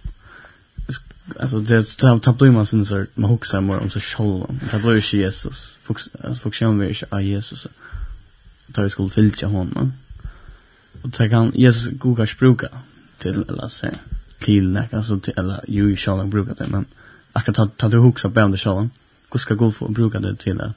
[1.41, 4.79] alltså det tar tar blir man sen så man huxar mer om så själv det
[4.79, 5.79] blir ju Jesus
[6.43, 7.67] funktion vi är Jesus
[8.73, 9.93] tar vi skulle fylla honom
[11.03, 12.69] och ta kan Jesus goda språka
[13.19, 13.89] till eller så
[14.39, 16.85] till näka så till eller ju själv brukar det men
[17.37, 18.91] akkurat ta du huxa på under showen.
[19.33, 20.77] Hur ska gå för bruka det till att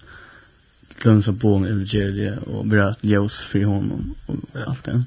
[1.01, 4.35] glömma så på eller ge och bra ljus för honom och
[4.67, 5.03] allt det.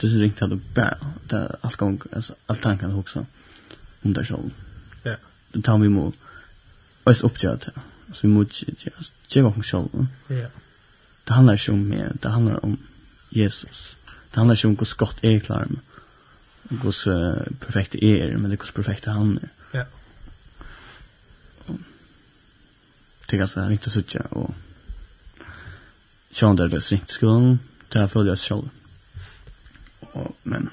[0.00, 0.96] Det så ringt hade bara
[1.28, 3.26] det allt gång alltså allt tanken huxa
[4.02, 4.50] det showen.
[5.02, 5.16] Ja.
[5.52, 6.14] Då tar vi mot
[7.04, 7.70] oss det.
[8.12, 8.66] Så vi måste
[9.28, 9.62] ge vad hon
[10.26, 10.46] Ja.
[11.24, 12.76] Det handlar inte om mer, det handlar om
[13.28, 13.96] Jesus.
[14.30, 15.80] Det handlar inte om hur skott är klar med.
[16.68, 16.92] Hur
[17.58, 19.48] perfekt är men det hur perfekt han är.
[23.34, 24.54] det är ganska viktigt att sitta och
[26.30, 27.58] tjäna där det är strikt skolan.
[27.88, 28.68] Det här följer jag själv.
[30.00, 30.70] Och, men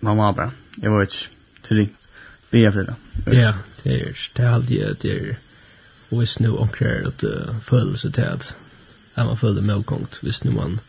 [0.00, 1.14] mamma bara, jag var inte
[1.62, 1.88] till
[2.50, 2.94] Be för det.
[3.36, 5.36] Ja, det är det är alltid det är
[6.08, 8.54] och visst nu och kär att födelse till att
[9.14, 10.80] är man följer med kongt visst nu man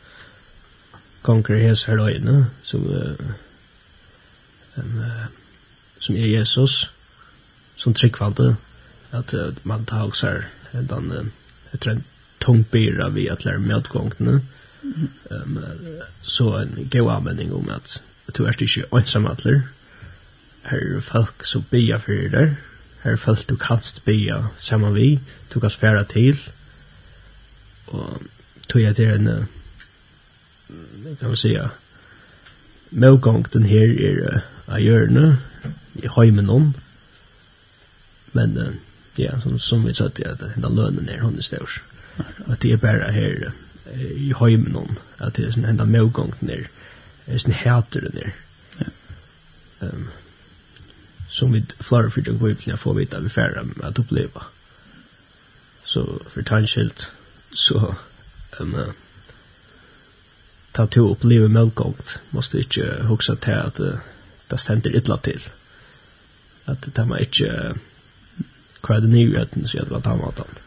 [1.22, 3.12] konkur hes här då inne som uh,
[4.76, 5.26] en uh,
[6.00, 6.90] som är Jesus
[7.76, 8.56] som tryckvalde
[9.12, 11.26] at uh, man tar också här den uh,
[11.72, 12.04] jag tror en
[12.38, 14.42] tung bira vi att lära medgångna.
[14.84, 15.08] Mm.
[15.30, 15.60] um,
[16.22, 19.62] så en god användning om att du är inte ensam att lära.
[20.62, 22.56] Här är folk som bia för dig
[23.02, 25.20] her er folk du kanst bia samman vi.
[25.54, 26.38] Du kan sfära til
[27.88, 28.22] og
[28.70, 29.46] tog jeg til en uh,
[31.20, 31.70] kan man säga?
[32.90, 35.38] Medgångten här är uh, av hjørnet
[35.94, 36.74] i heimen
[38.32, 38.74] men uh,
[39.20, 41.82] ja, som, som vi sa til at den lønnen er hun er stør.
[42.48, 46.34] At det er bare her uh, i heimen hon, at det er sånn enda medgång
[46.42, 46.68] nir,
[47.28, 48.34] er sånn hæter nir.
[49.80, 50.10] Um,
[51.32, 54.48] som vi flere fyrir og kviplinja får vita at vi færre med at oppleva.
[55.88, 57.08] Så for tannskilt,
[57.54, 57.94] så
[58.60, 58.92] um, uh,
[60.74, 64.02] ta to oppleve medgångt, måste ikke huske til at uh,
[64.52, 65.46] det stender ytla til.
[66.68, 67.54] At det man ikke...
[67.54, 67.89] uh,
[68.82, 70.60] kvar er det nye uten, så det var ta maten.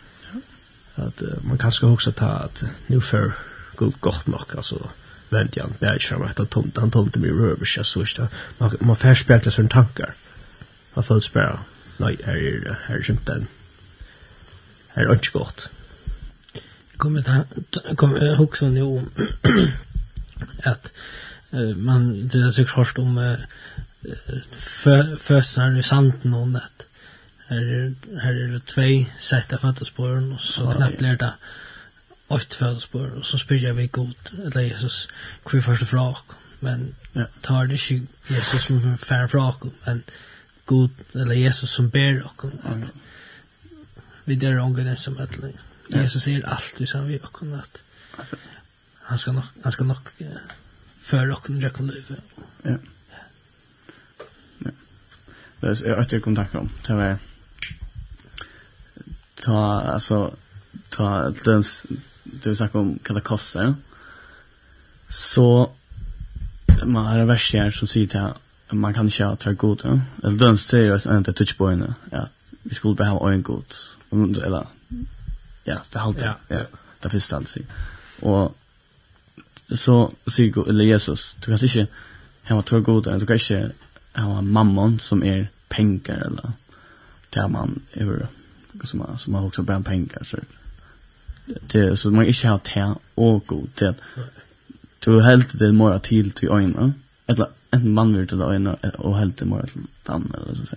[0.96, 3.32] At uh, man kan skal også ta at nu för
[3.76, 4.88] gult godt nok, altså
[5.30, 8.28] vent igjen, det er ikke frem etter tomt, han tomt mig røver, ikke så ikke,
[8.58, 10.12] man, man får spekler sånne tankar.
[10.94, 11.62] Man føler bare,
[11.98, 13.48] nei, her er det, her er ikke den,
[14.94, 15.70] her er ikke godt.
[16.92, 17.44] Jag kommer ta
[17.96, 19.10] kommer til å nu om
[20.64, 20.92] att
[21.54, 23.36] uh, man, det är sikkert hørt om uh,
[25.18, 26.86] føsene i sanden og nett,
[27.52, 31.32] Her, her er det tvei sätta av och og så ah, knappt blir det
[32.28, 35.08] åtte føddersporen, og så spyr jeg vi god, eller Jesus,
[35.42, 36.22] hvor vi først fra oss.
[36.60, 37.24] Men ja.
[37.42, 40.04] tar det ikke Jesus som er færre fra oss, men
[40.66, 42.54] god, eller Jesus som ber oss.
[42.64, 42.88] At, ah,
[44.24, 45.58] vi der ånger som et løgn.
[45.90, 47.82] Jesus er alltid som vi oss, at
[49.02, 50.26] han skal nok, han skal nok uh,
[51.02, 52.16] føre oss når jeg kan løpe.
[52.64, 52.76] Ja.
[54.64, 54.70] Ja.
[55.60, 56.70] Det er et jeg kom om.
[56.86, 57.18] Det var
[59.42, 60.34] ta alltså
[60.88, 61.86] ta döms
[62.22, 63.64] du snackar om vad det kostar.
[63.64, 63.74] Ja?
[65.08, 65.70] Så
[66.84, 68.38] man har en vers här som säger att
[68.70, 69.80] man kan inte ha tre god.
[69.84, 70.00] Ja?
[70.22, 71.94] Eller döms till oss inte touch på touchboyna.
[72.10, 72.28] Ja,
[72.62, 73.74] vi skulle bara ha en god.
[74.44, 74.66] Eller
[75.64, 76.36] ja, det halter.
[76.48, 76.62] Ja, ja.
[77.00, 77.60] Det finns alltså.
[78.20, 78.56] Och
[79.74, 81.86] så säger eller Jesus, du kan inte
[82.48, 83.04] ha två god.
[83.04, 83.72] Du kan inte
[84.14, 86.52] ha mammon som är pengar eller
[87.30, 88.26] där man är
[88.84, 90.36] som som har också bara pengar så
[91.72, 93.94] det så man inte har te och god det
[94.98, 96.92] du helt det mera till till ena
[97.26, 100.76] eller en man vill till ena och helt det mera till den eller så så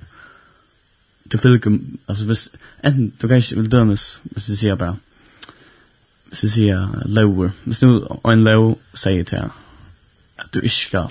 [1.24, 4.98] du fylker alltså vis en du kanske vill dömas hvis du ser bara
[6.36, 7.50] hvis du ser lower.
[7.64, 9.38] Hvis nu en low säger till
[10.36, 11.10] att du ikke skal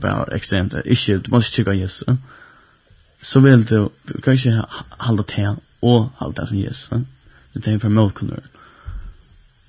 [0.00, 2.08] bare ekstremt, ikke, du må ikke tjekke Jesus,
[3.22, 4.62] så vil du, du kan ikke
[5.28, 6.90] til och allt som ges.
[6.90, 7.02] Va?
[7.52, 8.42] Det tänker för motkunder.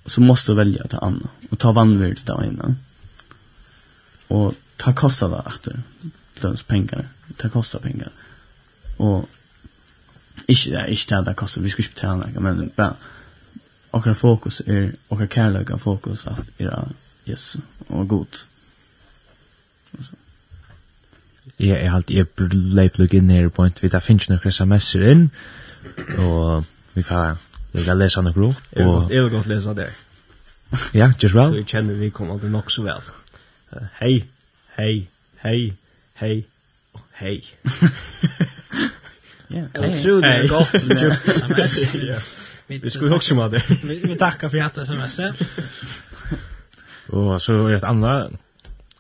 [0.04, 1.28] Och så måste du välja att ta annan.
[1.50, 2.76] Och ta vannvärd där inne.
[4.28, 5.82] Och ta kostar det efter.
[6.42, 7.08] Löns pengar.
[7.38, 8.10] Ta kostar pengar.
[8.98, 9.30] Och
[10.46, 11.62] inte det, inte det där kostar.
[11.62, 12.44] Vi ska inte betala något.
[12.44, 12.94] Men bara,
[13.92, 16.90] och fokus är, och kärlek fokus att era
[17.24, 18.36] Jesus och god.
[19.92, 20.16] Och så.
[21.60, 25.06] Ja, jeg har alltid jeg leip lukk inn på en tvitt, jeg finnes noen messer
[25.10, 25.30] inn,
[26.18, 27.38] Og vi får
[27.74, 29.90] vi kan lese noe og Jeg vil godt lese der.
[30.94, 31.52] Ja, just well.
[31.52, 33.12] Så jeg kjenner vi kommer aldri nok så vel.
[34.00, 34.24] Hei,
[34.78, 35.08] hei,
[35.44, 35.74] hei,
[36.16, 36.46] hei,
[37.20, 37.44] hei.
[39.50, 40.98] Ja, det er gott med
[41.36, 41.96] sms.
[42.68, 43.64] Vi skulle också med det.
[44.04, 45.20] Vi tackar för att sms.
[47.10, 48.36] Og så er et annet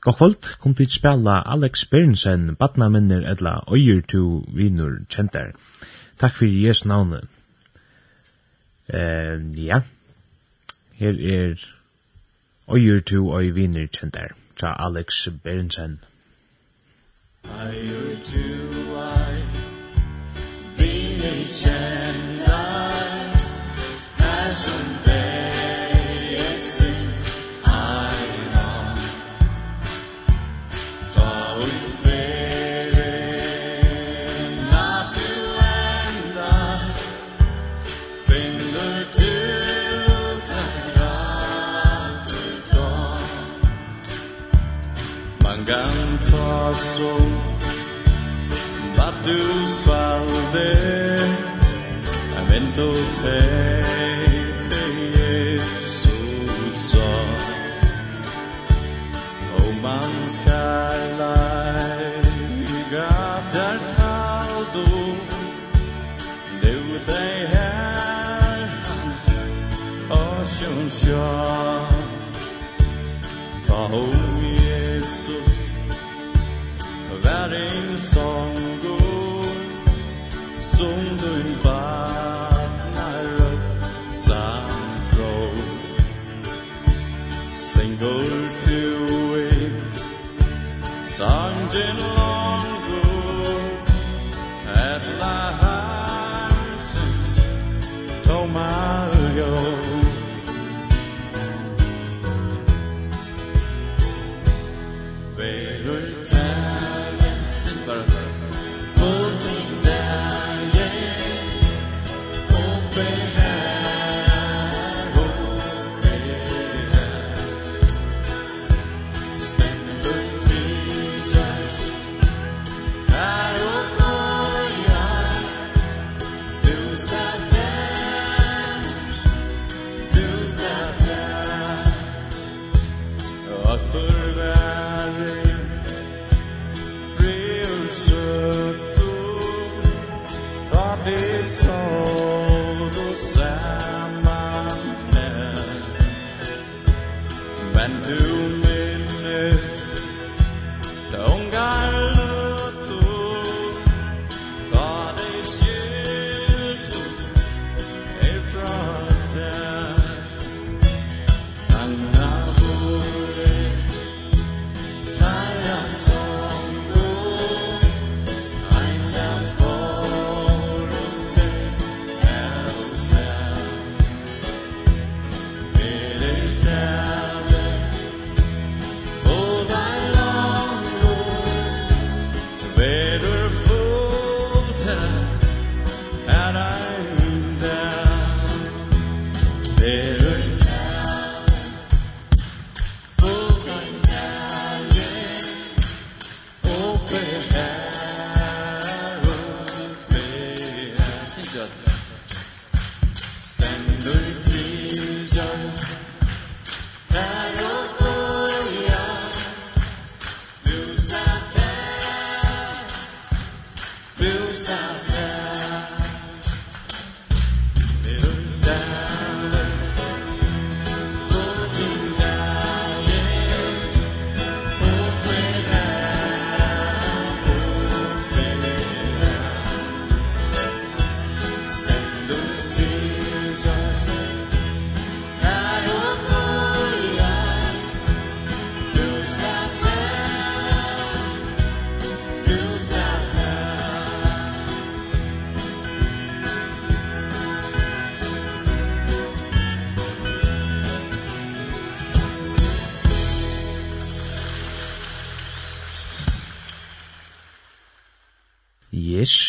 [0.02, 5.52] Gott kvöld, kom til spela Alex Bernsen, badna minner edla øyer to vinur kjentar.
[6.18, 7.22] Takk fyrir Jesu navne.
[8.90, 9.82] Eh, ja.
[10.94, 11.56] Her er
[12.70, 14.28] Øyur tu og viner kjentar,
[14.60, 16.00] tra Alex Berensen.
[17.46, 18.48] Øyur tu
[18.92, 19.36] og
[20.78, 23.08] viner kjentar,
[24.18, 24.97] her som
[46.68, 47.18] passou
[48.98, 49.67] Bateu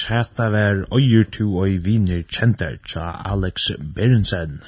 [0.08, 4.62] hetta ver øyer to og viner kjentar tja Alex Berensen.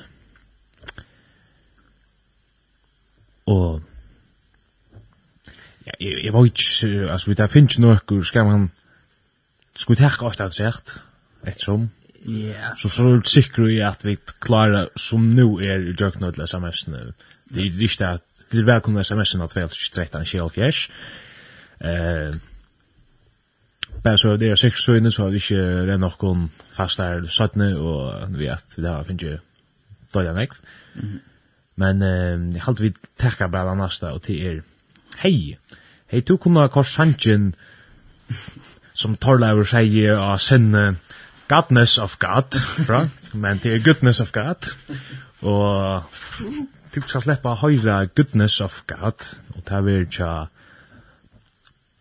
[3.47, 3.82] Og
[5.86, 8.68] ja, jeg, jeg var ikke, altså vi tar finnes noe, skal man,
[9.74, 10.61] skal vi takke ofte at
[11.47, 11.91] ettersom,
[12.28, 12.76] Ja.
[12.76, 17.12] Så så er sikker i at vi klarer som nu er i døgnødla sms-ene.
[17.49, 18.20] Det er ikke at,
[18.53, 20.51] det er velkomna sms-ene at vi er 13 kjell
[21.80, 22.34] Eh,
[24.03, 27.22] Bara så det är sex så inne så har vi inte redan någon fasta här
[27.22, 29.38] sattne och vi vet vi har finns ju
[30.12, 30.51] dåliga nek.
[31.74, 34.62] Men eh, jag halte vi tacka bara nästa och till er.
[35.16, 35.59] Hej!
[36.07, 37.55] Hej, du kunde ha korsantjen
[38.92, 40.96] som Torlaur säger av sin
[41.48, 42.55] Godness of God,
[42.86, 43.09] bra?
[43.32, 44.66] Men det är Goodness of God.
[45.40, 46.03] Och
[46.94, 49.24] du skal slippe å høre Goodness of God
[49.55, 50.46] og ta vid till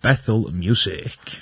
[0.01, 1.41] Bethel Music.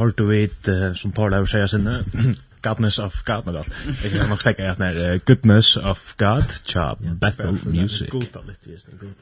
[0.00, 0.44] hørte vi
[0.98, 2.00] som tar det over seg sinne,
[2.62, 3.72] Godness of God, no galt.
[4.02, 8.10] Jeg kan nok sikkert at det er Goodness of God, tja, Bethel Music.
[8.12, 9.14] Det er litt visning, god.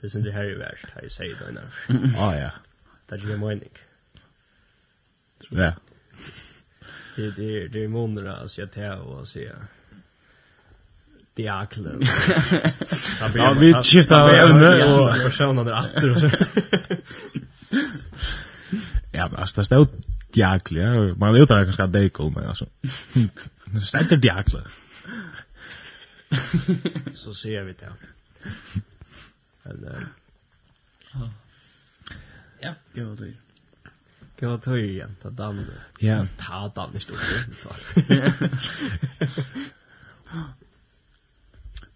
[0.00, 1.64] Det er sin det her i verst, har i sier det nå.
[2.20, 2.50] Å ja.
[3.08, 3.72] Det er jo mening.
[5.50, 5.72] Ja.
[7.16, 9.56] Det är det är månader alltså jag tar och ser
[11.34, 12.02] diaklen.
[13.34, 16.30] Ja, vi skiftar ämne och personer där åter och så.
[19.12, 19.86] Ja, men altså, det står
[20.34, 20.80] diakle.
[20.80, 21.14] Ja.
[21.14, 22.66] Man vet att kanskje det kommer men altså.
[23.72, 24.62] Det står inte.
[27.14, 27.92] Så ser vi det.
[29.64, 30.06] Eller
[32.62, 33.34] Ja, det var det.
[34.40, 35.66] Det var tøy igjen, ta dan.
[36.00, 36.26] Ja.
[36.38, 37.20] Ta damen i stort.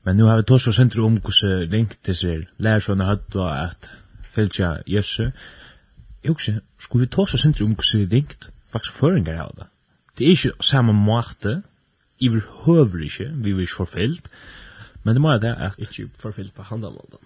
[0.03, 3.91] Men nu har vi tås og sentru om hvordan lengt disse lærersvående hatt og at
[4.31, 5.31] fylgja Jesu
[6.27, 9.67] jeg husker, skulle vi tåse sindri om hvordan ringt faktisk føringar av det.
[10.19, 11.63] Det er ikke samme måte,
[12.19, 14.29] i vil høver ikke, vi vil ikke forfyllt,
[15.05, 17.21] men det må er det at ikke forfyllt på handavålden.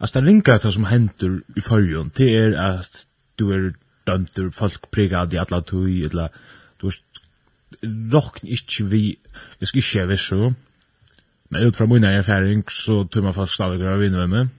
[0.00, 3.06] Altså, det ringar det som hender i førjen, det er at
[3.38, 3.72] du er
[4.06, 6.28] dømter, folk prigad i alla tui, eller
[6.80, 6.98] du er
[8.12, 9.04] rokn ikkje vi,
[9.60, 10.52] jeg skal ikkje være så,
[11.50, 14.50] men ut fra min erfaring, så tog man fast stadig å vinne med meg,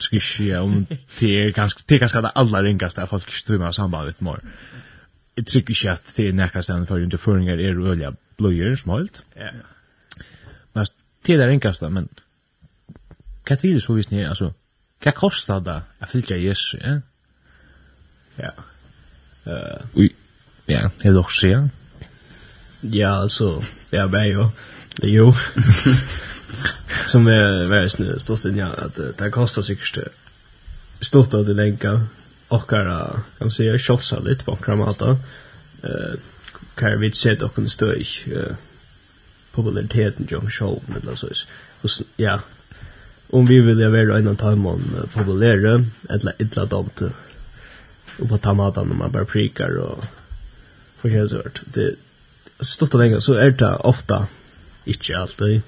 [0.00, 0.86] ska ske om
[1.18, 4.40] det er kanske det kanske det alla ringaste där folk strömmar samband med mor.
[5.34, 9.22] Jag tycker inte att det är nära sen för inte föringar är rulliga blöjor smalt.
[9.34, 9.50] Ja.
[10.72, 10.86] Men
[11.22, 12.08] det där ringas där men
[13.44, 14.54] kan vi så visst ni alltså
[15.00, 17.00] kan kostar det att fylka Jesus, ja.
[18.36, 18.52] Ja.
[19.52, 20.14] Eh, vi
[20.66, 21.68] ja, det är också ja.
[22.80, 24.50] Ja, alltså, ja, men jo.
[24.96, 25.34] Det jo.
[27.06, 29.98] Som är värst stort in ja att det kostar säkert
[31.00, 32.00] stort att det länka
[32.48, 35.16] och kan man säga shotsar lite på kramata.
[35.82, 36.14] Eh
[36.74, 38.06] kan vi se då kan stå i
[39.52, 41.28] populariteten jag show med alltså
[41.84, 42.40] så ja
[43.30, 47.02] om vi vill vara en av timon populära eller illa dant
[48.18, 50.04] och på tamatan när man bara prikar och
[51.00, 51.94] försöker så det
[52.60, 54.26] stort länge så är det ofta
[54.84, 55.62] inte alltid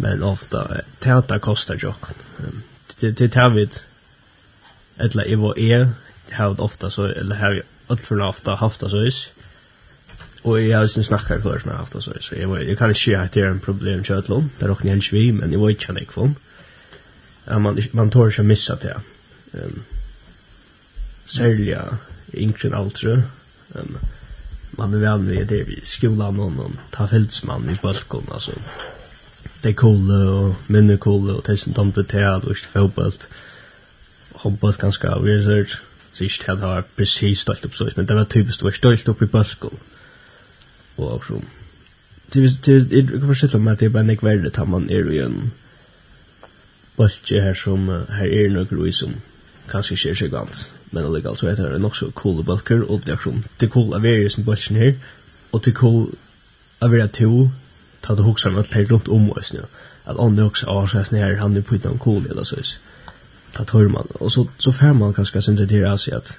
[0.00, 2.04] men ofta täta kostar jock.
[3.00, 3.68] Det det tar vi
[4.96, 5.88] eller i vår är
[6.30, 9.30] har det ofta så eller har allt för ofta haft det så is.
[10.42, 13.20] Och jag har sen snackat för mig haft det så så jag jag kan inte
[13.20, 15.98] att det är en problem chatlon där och ni vi men det var inte kan
[15.98, 16.34] ikvon.
[17.44, 19.00] Man man tar sig missa det.
[19.52, 19.82] Ehm
[21.26, 21.98] sälja
[22.32, 23.22] ingen altre.
[23.74, 23.98] Ehm
[24.70, 28.52] man är väl med det vi skolan någon ta fältsman i balkon alltså
[29.62, 33.28] det cool og minne cool och det som og ikke fotballt.
[34.34, 35.80] Håndballt ganske av research.
[36.12, 39.08] Så ikke hade har precis stolt opp så men det var typisk typiskt var stolt
[39.08, 39.78] opp i balkon.
[40.96, 41.40] Og så.
[42.34, 45.12] Det det det kan förstå mig att det är bara nek värde tar man är
[45.12, 45.50] ju en
[46.96, 49.14] bolche här som här är några i som
[49.70, 50.68] kanske ser sig gans.
[50.90, 53.94] Men alligevel så heter det nok så cool bulker og det er som det cool
[53.94, 54.94] av various bulchen her
[55.52, 56.14] og det cool
[56.80, 57.50] av er to
[58.08, 59.62] ta det huxar med per runt om oss nu
[60.04, 62.78] att andra också har så här han nu på utan cool eller så is.
[63.52, 66.38] Ta tar man och så så får man kanske sen det där så att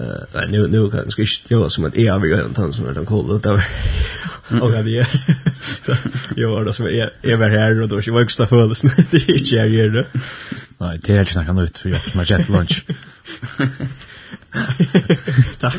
[0.00, 2.88] eh nej nu nu kan ska ju vara som att är vi en inte som
[2.88, 3.34] utan cool då
[4.60, 5.06] och det
[6.36, 9.16] jag var det som är är väl här och då så var extra födelsen det
[9.16, 10.06] är inte jag gör det
[10.80, 12.84] Nei, det er inte något ut, for jeg har jet lunch.
[15.60, 15.74] Tack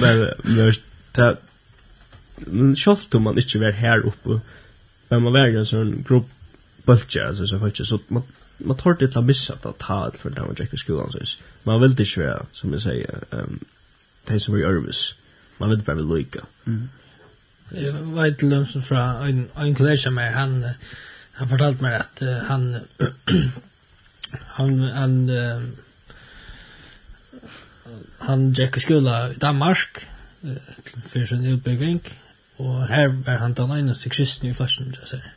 [0.00, 0.74] men men
[2.36, 4.40] men självt om man inte var här uppe
[5.08, 6.28] men man var ju en grupp
[6.86, 8.22] bultje alltså så faktiskt så man
[8.58, 11.18] man tar det att missa att ta alt för det man checkar skolan så
[11.62, 13.58] man vill det svär som jag säger ehm
[14.26, 15.14] det som är Örvis
[15.58, 16.88] man vill bara vilja mm.
[17.70, 20.64] Jag vet til dem som fra en, en kollega med han
[21.32, 22.74] han fortalt meg at uh, han
[24.56, 25.62] han han uh,
[28.18, 30.08] han gick i skola i Danmark
[30.44, 30.56] uh,
[31.06, 32.02] för sin utbyggning
[32.58, 35.30] Og her var han den eneste kristne i flasjen, flashen, jeg sier.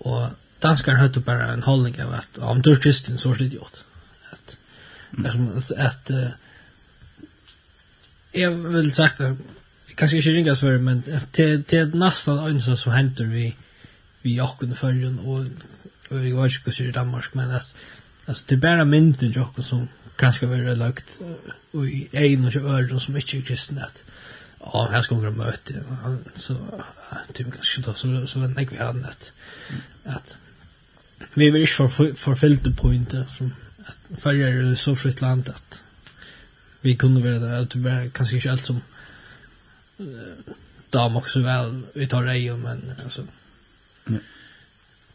[0.00, 0.30] Og
[0.62, 3.84] danskar hadde bare en holdning av at om du er kristen, så er det idiot.
[4.32, 4.56] At,
[5.24, 6.12] at, at
[8.34, 9.36] jeg vil sagt at
[9.96, 13.52] kanskje ikke ringa svar, men til, til nesten øynsa som henter vi
[14.24, 15.46] vi okken i følgen, og,
[16.10, 17.66] og vi var ikke i Danmark, men at
[18.26, 21.18] altså, det er bare mynden til som kanskje var lagt,
[21.72, 24.02] og i egen og ikke øren som ikke er kristne, at
[24.72, 25.74] ja, här ska vi möta.
[26.36, 26.56] Så
[27.32, 29.32] typ kanske då så så vet jag vi hade att
[30.04, 30.38] att
[31.34, 33.54] vi vill inte för förfällde poängter som
[33.86, 35.82] att färger så fritt land att
[36.80, 38.80] vi kunde vara där att det kanske inte allt som
[40.90, 43.26] dam också väl vi tar det men alltså
[44.08, 44.20] mm.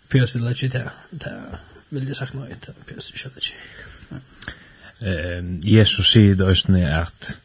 [0.07, 3.53] Pius vill lägga det där vill jag sagt något Pius vill lägga det.
[4.99, 5.61] Ehm
[6.03, 6.53] sier det då
[7.01, 7.37] att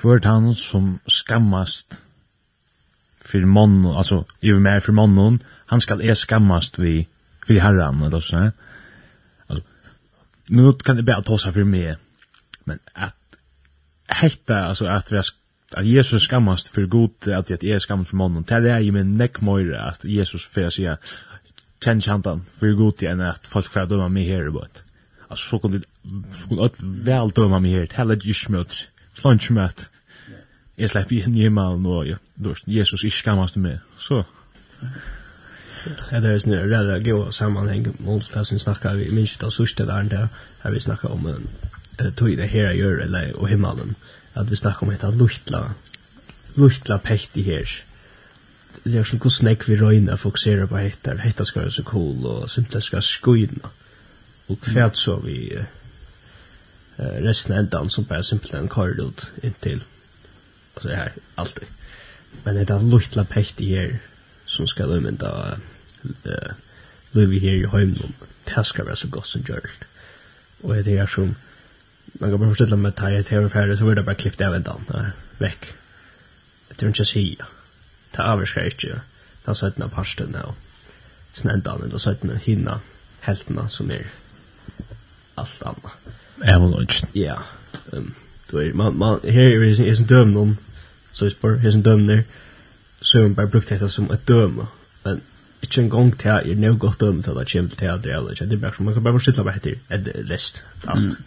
[0.00, 1.94] hvert han som skammast
[3.22, 5.40] fyrir mann, altså, i mer fyrir mannen,
[5.70, 7.06] han skal er skammast vi
[7.46, 8.50] fyrir herran, eller så,
[9.48, 9.64] altså,
[10.50, 12.00] nu kan det bare ta seg fyrir meg,
[12.66, 13.16] men at
[14.22, 15.30] hetta, altså, at vi er
[15.72, 19.14] at Jesus skammast fyrir god, at jeg er skammast fyrir mannen, det er jeg med
[19.16, 20.96] nekk møyre, at Jesus fyrir å sige,
[21.82, 25.88] kjenn kjantan fyrir god enn at folk fyrir døma meg her, altså, så kunne det,
[26.40, 28.82] så kunne det vel døma meg her, det ikke møyre,
[29.24, 29.88] lunch mat.
[30.78, 32.20] Jeg slipper inn hjemme nå, ja.
[32.66, 33.82] Jesus ikke skammas meg.
[34.00, 34.22] Så.
[36.10, 39.50] Ja, det er sånn en redda god sammanheng mot det som snakkar vi minst av
[39.54, 40.26] sørste der det
[40.62, 41.26] her vi snakkar om
[42.16, 43.96] tog det her gjør eller og himmelen
[44.38, 45.62] at vi snakkar om etter luchtla
[46.56, 47.72] luchtla pekti her
[48.84, 52.30] det er sånn god snakk vi røyna fokuserer på hettar hettar skal være så cool
[52.30, 53.72] og simpelthen skal skoina
[54.48, 55.66] og kvært så vi uh,
[56.96, 59.80] resten av ändan som bara simpelthen kör ut in till
[60.80, 61.68] så här alltid.
[62.42, 63.26] Men det är en liten
[63.60, 63.98] i här
[64.44, 65.58] som ska lämna
[66.24, 66.52] eh
[67.12, 68.12] lever här i hemmen.
[68.44, 69.84] Det ska vara så gott som gjort.
[70.60, 71.34] Och det är som
[72.04, 74.54] man kan bara förställa med tajet här och färdigt så blir det bara klippt av
[74.54, 75.12] ändan.
[75.38, 75.66] veck.
[76.68, 77.44] Det tror inte jag säger.
[78.10, 79.00] Det överskar inte.
[79.44, 80.56] Det har sett den här parsten och
[81.32, 81.82] snändan
[82.44, 82.80] hinna
[83.20, 84.06] hälterna som är
[85.34, 85.92] allt annat.
[86.40, 87.06] Avalanche.
[87.14, 87.34] Ja.
[87.92, 88.14] Um,
[88.50, 90.56] du er, man, man, her er en døm noen,
[91.12, 92.22] så jeg spør, her er en døm der,
[93.00, 94.60] så er man bare brukt dette som et døm,
[95.04, 95.22] men
[95.62, 98.04] ikke en gang til jeg er noe godt døm til at jeg kommer til at
[98.04, 100.64] det er Avalanche, det er bare som man kan bare forstille meg etter, et rest,
[100.86, 101.18] alt.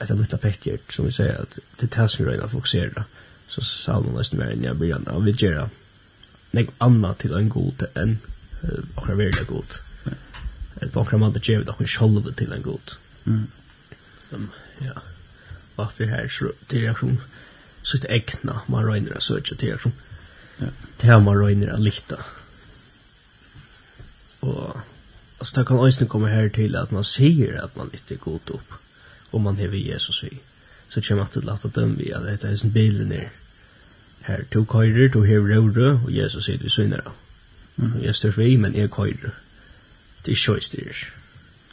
[0.00, 3.06] Et av lukta pekkjert, som vi sier, at det er det som røyna fokusera,
[3.48, 5.68] så sa man nesten mer enn jeg blir anna, vi gjør det,
[6.56, 8.18] nek anna til en god enn
[8.66, 9.80] akkurat veldig god.
[10.82, 12.96] Et på akkurat man det gjør det akkurat sjolvet til en god.
[12.96, 13.46] Mm Mm.
[14.30, 15.02] Um, ja.
[15.76, 17.20] Vad det här så det är som
[17.82, 19.92] sitt egna man röjner att söka det är som
[20.58, 20.66] ja.
[21.00, 22.24] det här man röjner att likta.
[24.40, 24.76] Och
[25.38, 28.40] alltså det kan också komma här till att man säger att man inte är god
[28.46, 28.72] upp
[29.30, 30.38] om man har Jesus i.
[30.88, 33.30] Så kommer att det låta dem vi att det är en bil ner.
[34.20, 37.10] Här to körer, to här röre och Jesus sitter vid synare.
[37.78, 38.04] Mm.
[38.04, 39.34] Jag styrs vi, men jag körer.
[40.22, 41.12] Det är köjstyrs.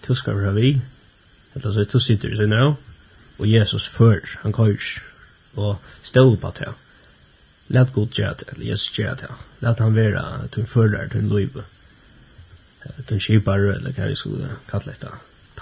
[0.01, 0.81] Tuskar vi har vi,
[1.55, 2.53] Eller så du sitter i sin
[3.37, 5.01] og Jesus før, han køyr,
[5.55, 6.73] og stål på det.
[7.67, 9.29] Læt god gjøre det, eller Jesus gjøre det.
[9.61, 11.63] Læt han være til en fører, til en løyve,
[13.07, 15.11] til en kjipare, eller hva vi skulle kalle det.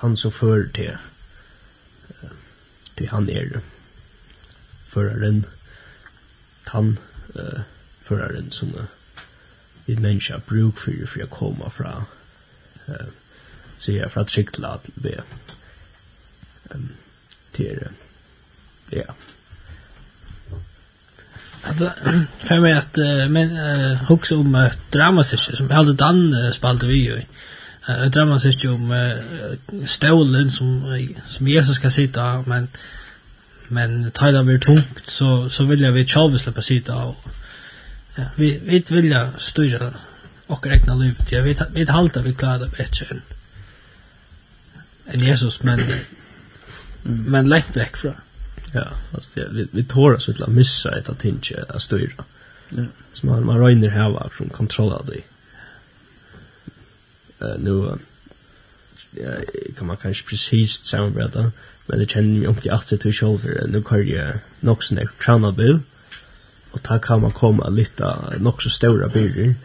[0.02, 0.98] Han som fører til,
[2.98, 3.62] til han er.
[4.88, 5.46] Føreren,
[6.68, 6.98] han
[7.36, 7.62] uh,
[8.02, 8.86] føreren som uh,
[9.86, 11.94] vi mennesker bruk for, for å komme fra,
[12.88, 13.08] uh,
[13.80, 15.24] sier fra tryggla til ved
[17.52, 17.80] till
[18.90, 19.16] ja
[21.64, 21.92] Alltså
[22.40, 22.98] för mig att
[23.30, 23.58] men
[23.98, 27.22] hooks om uh, dramasession som hade Dan uh, spalte vi ju.
[27.90, 30.84] Uh, dramasession om uh, stolen som
[31.28, 32.68] som Jesus ska sitta men
[33.68, 37.16] men tajda blir tungt så så vill jag vi själva släppa sitta och
[38.16, 39.94] ja, vi vi vill jag styra
[40.48, 41.32] och räkna livet.
[41.32, 43.22] Jag vet vi halta vi klarar det bättre än,
[45.08, 45.80] än Jesus men
[47.06, 47.24] mm.
[47.32, 48.14] men långt väck från.
[48.74, 52.24] Ja, alltså det, vi vi tårar så att missa ett att inte att styra.
[52.70, 52.84] Ja.
[53.14, 55.22] Så man man röjner här var från kontroll av det.
[57.46, 57.96] Uh, nu uh,
[59.12, 59.32] ja,
[59.78, 61.52] kan man kanske precis samarbeta
[61.86, 65.80] men det känner mig inte alltid till själv nu kan jag nog sån krana bil
[66.72, 69.56] och där kan man komma lite nog så stora bilar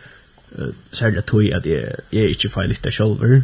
[0.58, 3.42] Uh, särskilt tog att jag jag är inte fel lite själv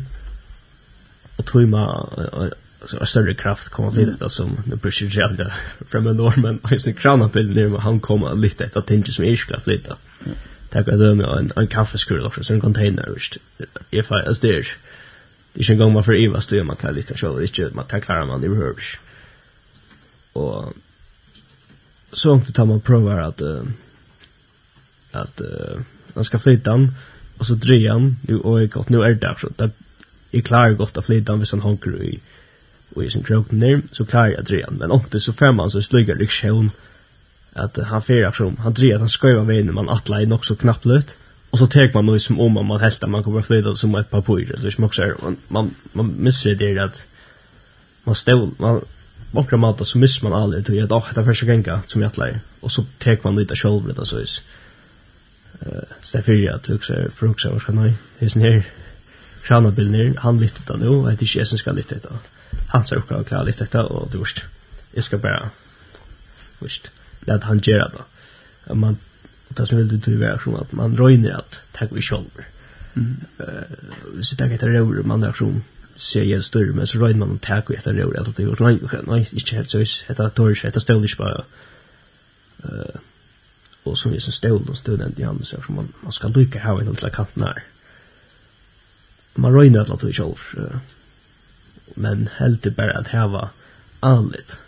[1.37, 2.49] och tog man Uh,
[2.83, 5.51] alltså en större kraft kommer vid detta som den British Rail
[5.89, 9.25] från en norrman i sin krana bild när han kommer lite ett att tänka som
[9.25, 9.97] irska flytta.
[10.71, 13.37] Tack att det med en en kaffeskur också så en container just
[13.91, 14.65] If I as there.
[15.53, 18.01] Det ska gå man för Eva stöd man kan lite så det inte man tar
[18.01, 18.99] klara man det hörs.
[20.33, 20.73] Och
[22.13, 23.63] så långt tar man provar att uh,
[25.11, 25.81] att uh,
[26.15, 26.95] man ska flytta den
[27.39, 29.71] och så drejan nu och jag gott nu är det där så där
[30.31, 32.21] är klar gott att flytta den vid sån honker i
[32.97, 34.77] og i sin kroken krokner, så klarar jag drejan.
[34.79, 36.71] Men ångte så fem man så sluggar riksjön
[37.53, 40.85] att han fyra från, han drejar han skojvar vägen, man attlar i nok så knappt
[40.85, 41.17] lut.
[41.53, 44.57] Og så tek man noe som om man helt man kommer flytta som ett papper.
[44.61, 47.07] Så som också är, man, man, man misser det at
[48.05, 48.81] man stål, man
[49.35, 52.09] Många matar så missar man aldrig till att åh, det är första gänga som jag
[52.09, 52.41] attlar.
[52.61, 54.43] Och så tar man lite själv det så is.
[56.03, 57.95] Så det är fyra att också är för också, vad ska ni?
[58.19, 58.67] Det är sån här,
[59.43, 62.19] Sjana Billner, han lyttet det nu, jeg vet ikke, jeg synes skal lytte det
[62.73, 64.43] hans uppgave att klara lite detta och du vet
[64.93, 65.51] Jag ska bara
[66.61, 68.75] vet låt han göra det.
[68.75, 68.97] Man
[69.49, 72.45] det som vill du vara som att man röjner att tacka vi shoulder.
[72.95, 73.17] Mm.
[73.39, 75.63] Eh så tacka det rör man där som
[75.97, 79.03] ser jag större men så röjner man att tacka efter rör att det rör nej
[79.07, 81.45] nej inte helt så är det torr det står inte bara
[82.65, 83.01] eh
[83.83, 86.81] och så är det stål och student i handen så man man ska lycka ha
[86.81, 87.63] en lilla kant när.
[89.35, 90.81] Man röjner att låta i shoulder
[91.97, 93.49] men heldur bara at hava
[94.03, 94.59] anlit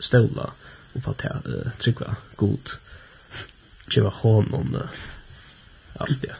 [0.00, 0.50] stola
[0.94, 2.78] og på at uh, tryggva god
[3.90, 5.04] kjeva honom uh,
[6.00, 6.34] allt det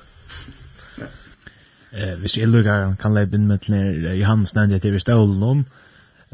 [1.94, 5.42] Eh, hvis jeg lukkar kan leip inn med til Johannes nevnte til vi visste ålen
[5.42, 5.60] om,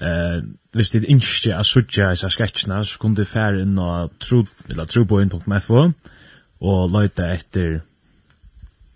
[0.01, 0.41] eh,
[0.73, 4.11] hvis det ikke er suttja i seg sketsjene, så kunne du fære inn og
[4.89, 5.83] troboin.fo
[6.61, 7.75] og løyte etter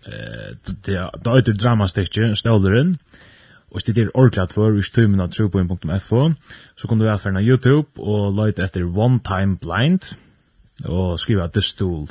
[0.07, 3.24] eh, det er dramastikker, ståleren, eh,
[3.75, 6.19] og hvis det er ordentlig at for hvis tøymen av tropoen.fo,
[6.79, 10.13] så kan du være ferdig YouTube og løyte etter One Time Blind
[10.85, 12.07] og skrive at det stol.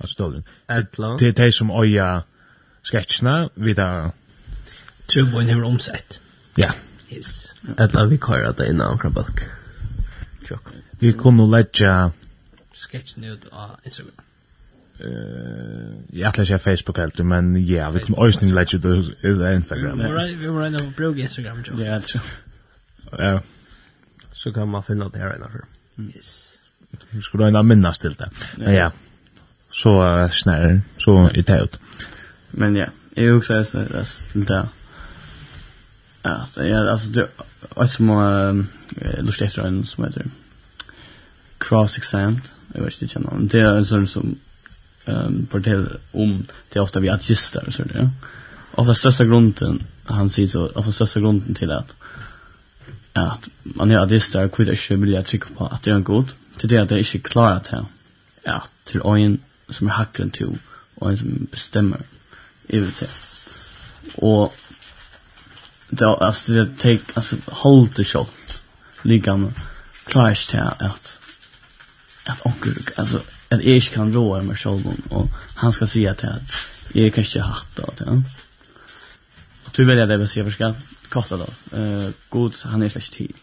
[0.00, 0.44] Altså stolen.
[1.18, 2.20] Det er de som øya
[2.82, 4.10] sketsjene vidda...
[5.08, 6.20] Tropoen er omsett.
[6.58, 6.72] Ja.
[7.16, 7.48] Yes.
[7.80, 9.48] Etla vi kører det innan omkring balk.
[11.00, 12.12] Vi kunne legge...
[12.72, 14.27] Sketsjene ut av Instagram.
[15.00, 19.98] Eh, jag lägger Facebook helt men ja, vi kommer ösning lägga det Instagram.
[20.38, 21.96] Vi var inne på blogg Instagram tror jag.
[21.96, 22.22] Ja, tror.
[23.10, 23.40] Ja.
[24.32, 25.64] Så kan man finna det här innanför.
[25.98, 26.58] Yes.
[27.10, 28.30] Vi skulle ändå minnas till det.
[28.56, 28.92] Men ja.
[29.70, 31.78] Så snär så i det ut.
[32.50, 34.68] Men ja, jag också så det till det.
[36.22, 37.28] Ja, det är alltså det
[37.76, 38.66] alltså man
[39.18, 40.26] lustigt tror jag som heter
[41.58, 42.40] cross exam.
[42.74, 43.32] Jag vet inte känner.
[43.40, 44.38] Det är en sån som
[45.08, 48.10] um, fortell om det ofta vi artister och så där.
[48.70, 51.94] Och största grunden han säger så av största grunden till att
[53.12, 56.68] att man är artister kvittar sig vilja trycka på att det är en god till
[56.68, 57.84] det att det är inte att här
[58.44, 59.38] att till en
[59.68, 60.58] som är hackren till
[60.94, 62.00] och en som bestämmer
[62.68, 63.10] över det.
[64.14, 64.54] Och
[65.88, 68.62] det alltså det take alltså hold the shot
[69.02, 69.54] ligam
[70.04, 71.18] klarar sig att
[72.24, 76.28] att onkel alltså att jag inte kan råa mig själv och han ska säga till
[76.28, 76.42] att
[76.92, 78.24] jag kanske har hatt då till han.
[79.64, 80.74] Och du väljer det vi ser för ska
[81.08, 81.76] kosta då.
[81.78, 83.34] Eh god han är tid.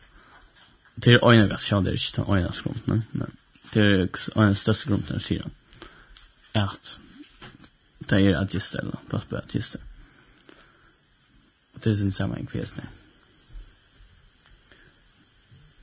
[0.96, 3.32] Det Till ena gas jag det är inte ena skrumt men men
[3.74, 5.50] det är en största skrumt när sidan.
[6.52, 7.00] Att
[8.00, 9.80] det är att just ställa fast på att just det.
[11.74, 12.84] Det är inte samma kvällsnä.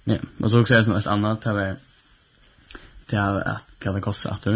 [0.04, 1.76] Ja, och så också är det något annat här
[3.12, 4.46] det til at kan det kosta att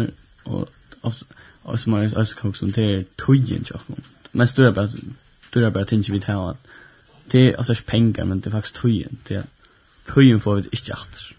[0.43, 0.69] och
[1.01, 1.25] ofta
[1.63, 4.89] och som är alltså kan som det tojen jag men men störa bara
[5.49, 6.67] störa bara tänker vi till att
[7.31, 9.47] det är alltså pengar men det är faktiskt tojen det
[10.05, 11.35] tojen får vi inte åter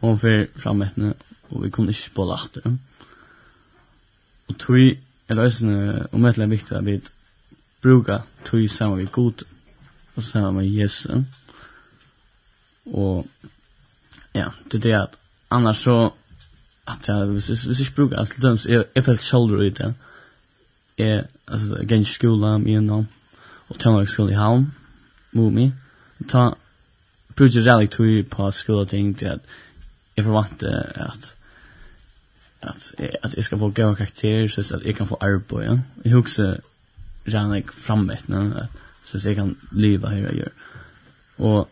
[0.00, 1.16] hon för framåt
[1.48, 2.78] och vi kommer inte spela åter
[4.46, 5.64] och toj är det alltså
[6.12, 7.00] om det är viktigt att vi
[7.80, 9.42] brukar toj samma vi god
[10.14, 11.26] och samma med Jesus
[12.84, 13.26] och
[14.32, 15.16] ja det är det att
[15.48, 16.12] annars så
[16.86, 19.94] at jeg, hvis, hvis jeg ikke bruker, altså, døms, jeg, jeg følte selv ut det.
[20.98, 23.06] Jeg, altså, jeg gikk i skolen gjennom,
[23.68, 24.66] og tømmer skolen i halm,
[25.32, 25.72] mot meg.
[26.28, 26.48] Ta,
[27.36, 29.40] bruker jeg relik tog på skolen ting til at
[30.16, 31.34] jeg forventer at,
[32.62, 35.78] at, at jeg skal få gøy karakter, så at jeg kan få arbeid, ja.
[36.04, 36.56] Jeg husker
[37.26, 38.68] relik fremvettene,
[39.04, 40.54] så jeg kan leve her jeg gjør.
[41.38, 41.68] Og,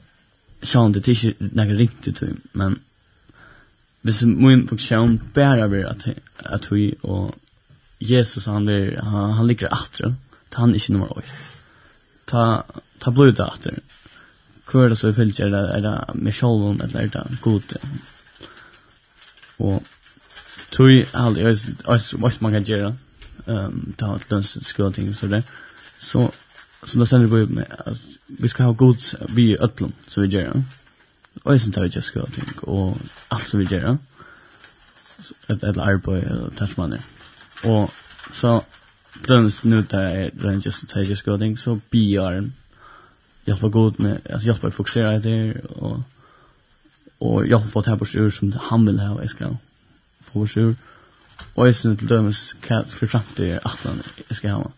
[0.62, 2.76] sånn, det er ikke noe riktig tog, men,
[4.04, 6.04] hvis min funksjon bare blir at,
[6.38, 7.34] at vi og
[8.00, 10.12] Jesus han blir han, han ligger åter.
[10.50, 11.38] Ta han ikke nummer 8.
[12.28, 12.42] Ta
[13.00, 17.08] ta blod Hva er det så fyllt er det er det med självon eller er
[17.08, 17.76] det god.
[19.56, 19.82] Och
[20.70, 22.94] tui all jag jag hva man kan gjøre,
[23.46, 25.42] um, ta ett lunch og så där.
[25.98, 26.30] Så
[26.84, 27.96] så da sender vi med at
[28.26, 30.62] vi skal ha god vi ötlum så vi gör
[31.48, 33.96] øysen tar ikke skål ting, og alt som vi gjør,
[35.50, 37.00] et eller arbeid, eller tærsmanner.
[37.64, 37.90] Og
[38.32, 38.60] så,
[39.22, 42.50] Brønnes nu där är den just tages going så BR
[43.44, 46.00] hjälpa god med alltså hjälpa fokusera där och
[47.18, 49.56] og jag har fått här på sjur som han vil ha jeg skal
[50.20, 50.74] få sjur.
[51.54, 54.70] Och jag syns til dömes kat för framtid att han jag ska ha.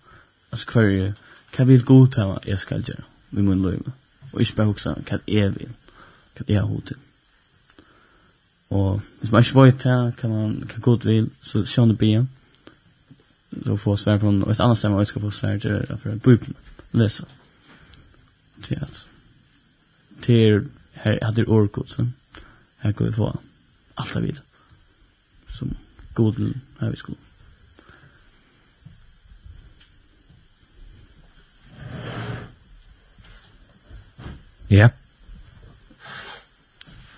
[0.50, 1.14] Alltså kvar
[1.56, 3.92] hva vil god till jeg skal gjøre, vi må mun lov
[4.32, 5.85] och jag ska också kat evigt
[6.36, 6.96] hva det er hodet.
[8.70, 12.30] Og hvis man ikke vet det, kan man, kan godt vil, så sjønne byen,
[13.64, 16.10] så få svar från, og et annet sted man skal få svar til, det, for
[16.10, 16.56] Bibelen,
[16.92, 17.24] lese.
[18.62, 19.06] Til at,
[20.22, 22.06] til her hadde det årkod, så
[22.82, 23.40] her kan vi få
[23.96, 24.42] alt av vid,
[25.48, 25.76] som
[26.14, 27.18] god vil her vi skulle.
[34.70, 34.76] Ja.
[34.76, 35.05] Yeah.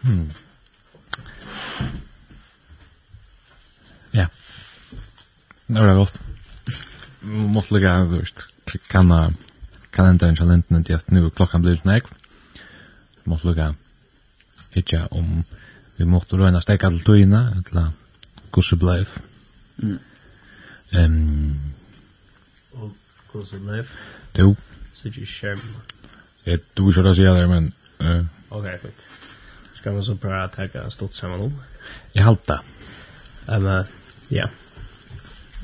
[0.08, 0.30] Hmm.
[4.16, 4.26] Ja.
[5.66, 6.20] Det var godt.
[7.20, 8.46] Måtte ligge her, du vet.
[8.88, 9.12] Kan
[9.92, 12.08] kalenderen til lenten til at nu klokkan blir nek.
[13.24, 13.74] Måtte ligge
[14.74, 15.44] hitja om
[15.98, 17.90] vi måtte røyna stekka til tøyina, etla
[18.54, 19.12] gusse bleiv.
[19.76, 19.98] Mm.
[20.96, 21.56] Um,
[22.72, 22.92] og
[23.32, 23.92] gusse bleiv?
[24.38, 24.56] Jo.
[24.94, 25.64] Så ikke skjerm.
[26.46, 27.72] Jeg tror ikke det sier det, men...
[28.00, 29.27] Uh, ok, fint
[29.78, 31.62] ska man så bara ta stått samman om.
[32.12, 32.60] Jag halta.
[33.46, 33.84] Um, uh,
[34.28, 34.48] ja.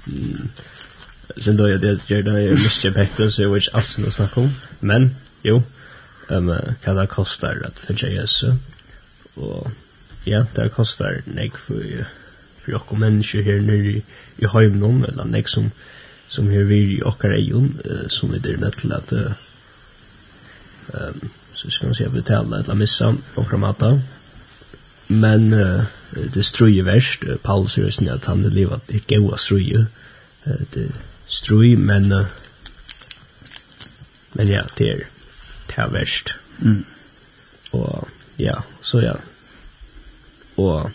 [0.06, 0.48] Mm.
[1.36, 4.50] Sen då jag det gör det är mycket bättre så which alls nu snacka om.
[4.80, 5.62] Men jo.
[6.28, 8.44] um, uh, kan det kostar att för JS.
[9.34, 9.70] Och
[10.24, 12.06] ja, det kostar nek för
[12.58, 14.02] för jag kommer människor här nere i
[14.36, 15.70] i Heimnum, eller nek som
[16.28, 17.68] som hur vi och är uh,
[18.08, 19.34] som är det lätt att um,
[21.54, 24.00] så ska man säga betala eller missa och framata.
[25.06, 25.82] Men uh,
[26.34, 27.24] det struje värst.
[27.24, 29.78] Uh, Paul säger sen att han lever ett goda struje.
[30.46, 30.92] Uh, det
[31.26, 32.26] struje, men uh,
[34.32, 35.06] men ja, det är
[35.66, 36.34] det är värst.
[36.62, 36.84] Mm.
[37.70, 39.16] Och ja, så ja.
[40.54, 40.90] Och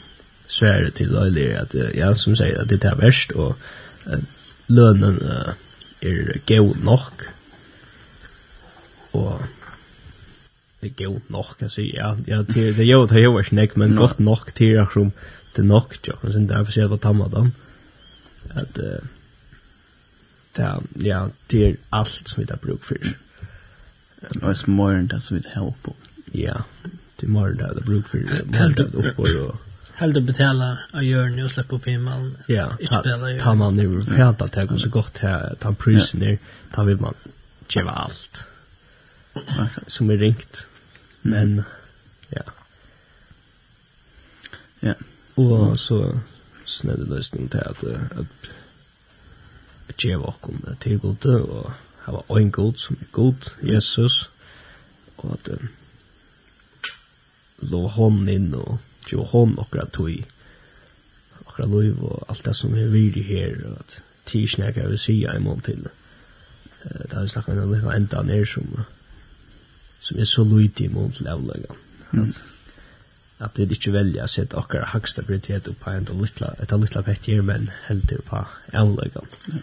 [0.48, 3.60] så är det till löjlig att ja, som säger att det är värst och
[4.08, 4.20] uh,
[4.68, 5.54] lönen uh,
[6.00, 7.00] är god nog.
[9.12, 9.42] Och
[10.80, 14.20] det är god nok alltså ja ja det det gör det gör snack men gott
[14.20, 15.12] nok till jag som
[15.56, 17.50] det nok jag men sen därför ser jag tamma då.
[18.50, 19.02] Att det
[20.94, 22.98] ja det är allt som vi där bruk för.
[24.42, 25.88] Och så morgon det så vi help
[26.32, 26.64] ja
[27.16, 28.18] det morgon där det bruk för.
[28.18, 29.56] Morgon där uppe och
[30.00, 32.32] Helt betala av hjørnet og slippe opp i mannen.
[32.48, 33.02] Ja, ta,
[33.42, 36.38] ta man nu og fjata til så godt her, ta prisen ned,
[36.72, 37.18] ta vil man
[37.68, 38.46] kjeva alt.
[39.88, 40.69] Som er ringt
[41.24, 41.62] men
[42.32, 42.46] ja.
[44.82, 44.94] Ja.
[45.36, 46.18] Og så
[46.66, 48.28] snedde løsning til at, at
[50.02, 51.72] djeva okkom til gode, og
[52.06, 54.30] hava ein god som er god, Jesus,
[55.18, 55.70] og at um,
[57.60, 60.22] lov hon inn og djeva hon okra tui,
[61.46, 65.60] okra loiv og alt det som er viri her, og at tirsnækka vi sia imom
[65.60, 65.88] til,
[66.86, 68.88] uh, har vi snakka enn enn enn enn enn enn
[70.02, 71.76] som er så lite i mån til avløyga.
[72.12, 72.34] Mm.
[73.40, 76.74] At det ikke velger å sette akkurat haksta prioritet opp på en av lytla, et
[76.74, 78.44] av lytla pettir, men heldur på
[78.74, 79.26] avløyga.
[79.48, 79.62] Ja.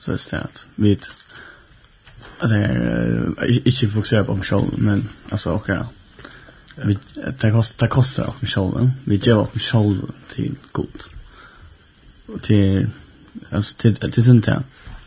[0.00, 0.96] Så det er at vi
[2.40, 5.86] at det er ikke fokusere på omkjall, men altså akkurat
[6.84, 6.98] vi
[7.40, 8.90] det kostar det kostar oss själv.
[9.04, 11.02] Vi ger oss själv till god.
[12.26, 12.88] Och till
[13.50, 14.62] alltså till till sånt där.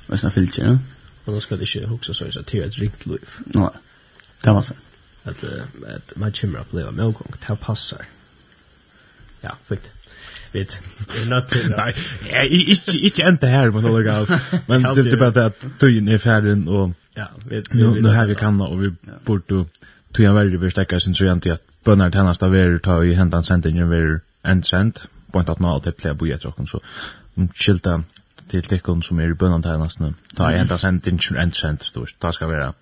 [0.08, 0.78] Vad ska filter?
[1.26, 3.30] Och då ska det ju också så att det är ett rikt liv.
[3.46, 3.70] Nej.
[4.44, 4.74] Det var så.
[5.24, 5.64] At, uh,
[5.96, 8.06] at man kommer å uppleva med och ta passar.
[9.42, 9.92] Ja, fint.
[10.54, 10.82] Vet,
[11.14, 11.74] Det är not till.
[11.78, 14.40] Nej, inte inte inte här men det går.
[14.68, 18.36] Men det är bara att tyn är färden och ja, vet nu nu har vi
[18.36, 18.94] kanna och vi
[19.26, 19.66] borde
[20.12, 23.44] tyn är väldigt förstärka sin så egentligen att bönar tjänst av er tar ju händan
[23.44, 26.80] sentingen vill en sent på att nå att det blir jag så.
[27.54, 28.04] Skilta
[28.50, 30.14] till tecken som är i bönan nu.
[30.36, 32.06] Ta händan sentingen en sent då.
[32.20, 32.74] Det ska vara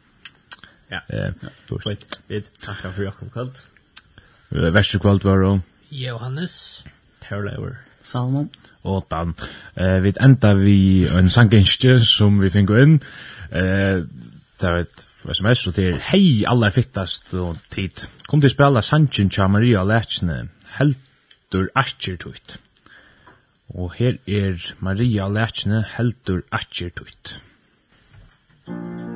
[0.92, 1.02] Ja.
[1.08, 1.34] Eh,
[1.66, 2.20] först.
[2.28, 3.68] Vi tackar för Jakob Kalt.
[4.50, 5.60] Värsta kvalt var då.
[5.90, 6.84] Johannes.
[7.20, 7.76] Perlever.
[8.04, 8.50] Salmon.
[8.84, 9.34] Og Dan.
[9.76, 13.00] Eh, vi enda vi en sangenskje som vi finner inn.
[13.52, 14.04] Eh,
[14.60, 18.04] det er et sms, og det er hei aller fittast og tid.
[18.28, 20.50] Kom til å spille sangen Maria Lechne.
[20.72, 22.58] heldur Archer Tuit.
[23.70, 27.38] Og her er Maria Lechne heldur Archer Tuit.
[28.66, 29.11] Thank.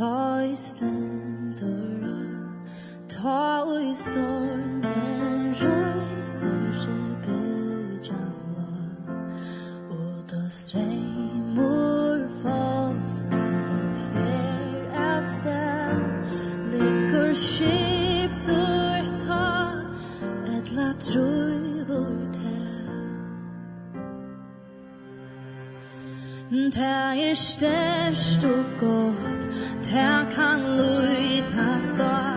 [0.00, 2.04] Ta i stendur
[3.08, 8.70] Ta i stormen Røyser seg bøyjan blå
[9.92, 13.44] Og da streimor Fasen
[13.76, 16.00] og fer av sted
[16.72, 19.52] Likker skipt og ta
[20.56, 22.56] Etla troi vår te
[26.72, 26.94] Ta
[27.28, 29.19] er størst og gå
[29.90, 32.29] Herr kan lúta stað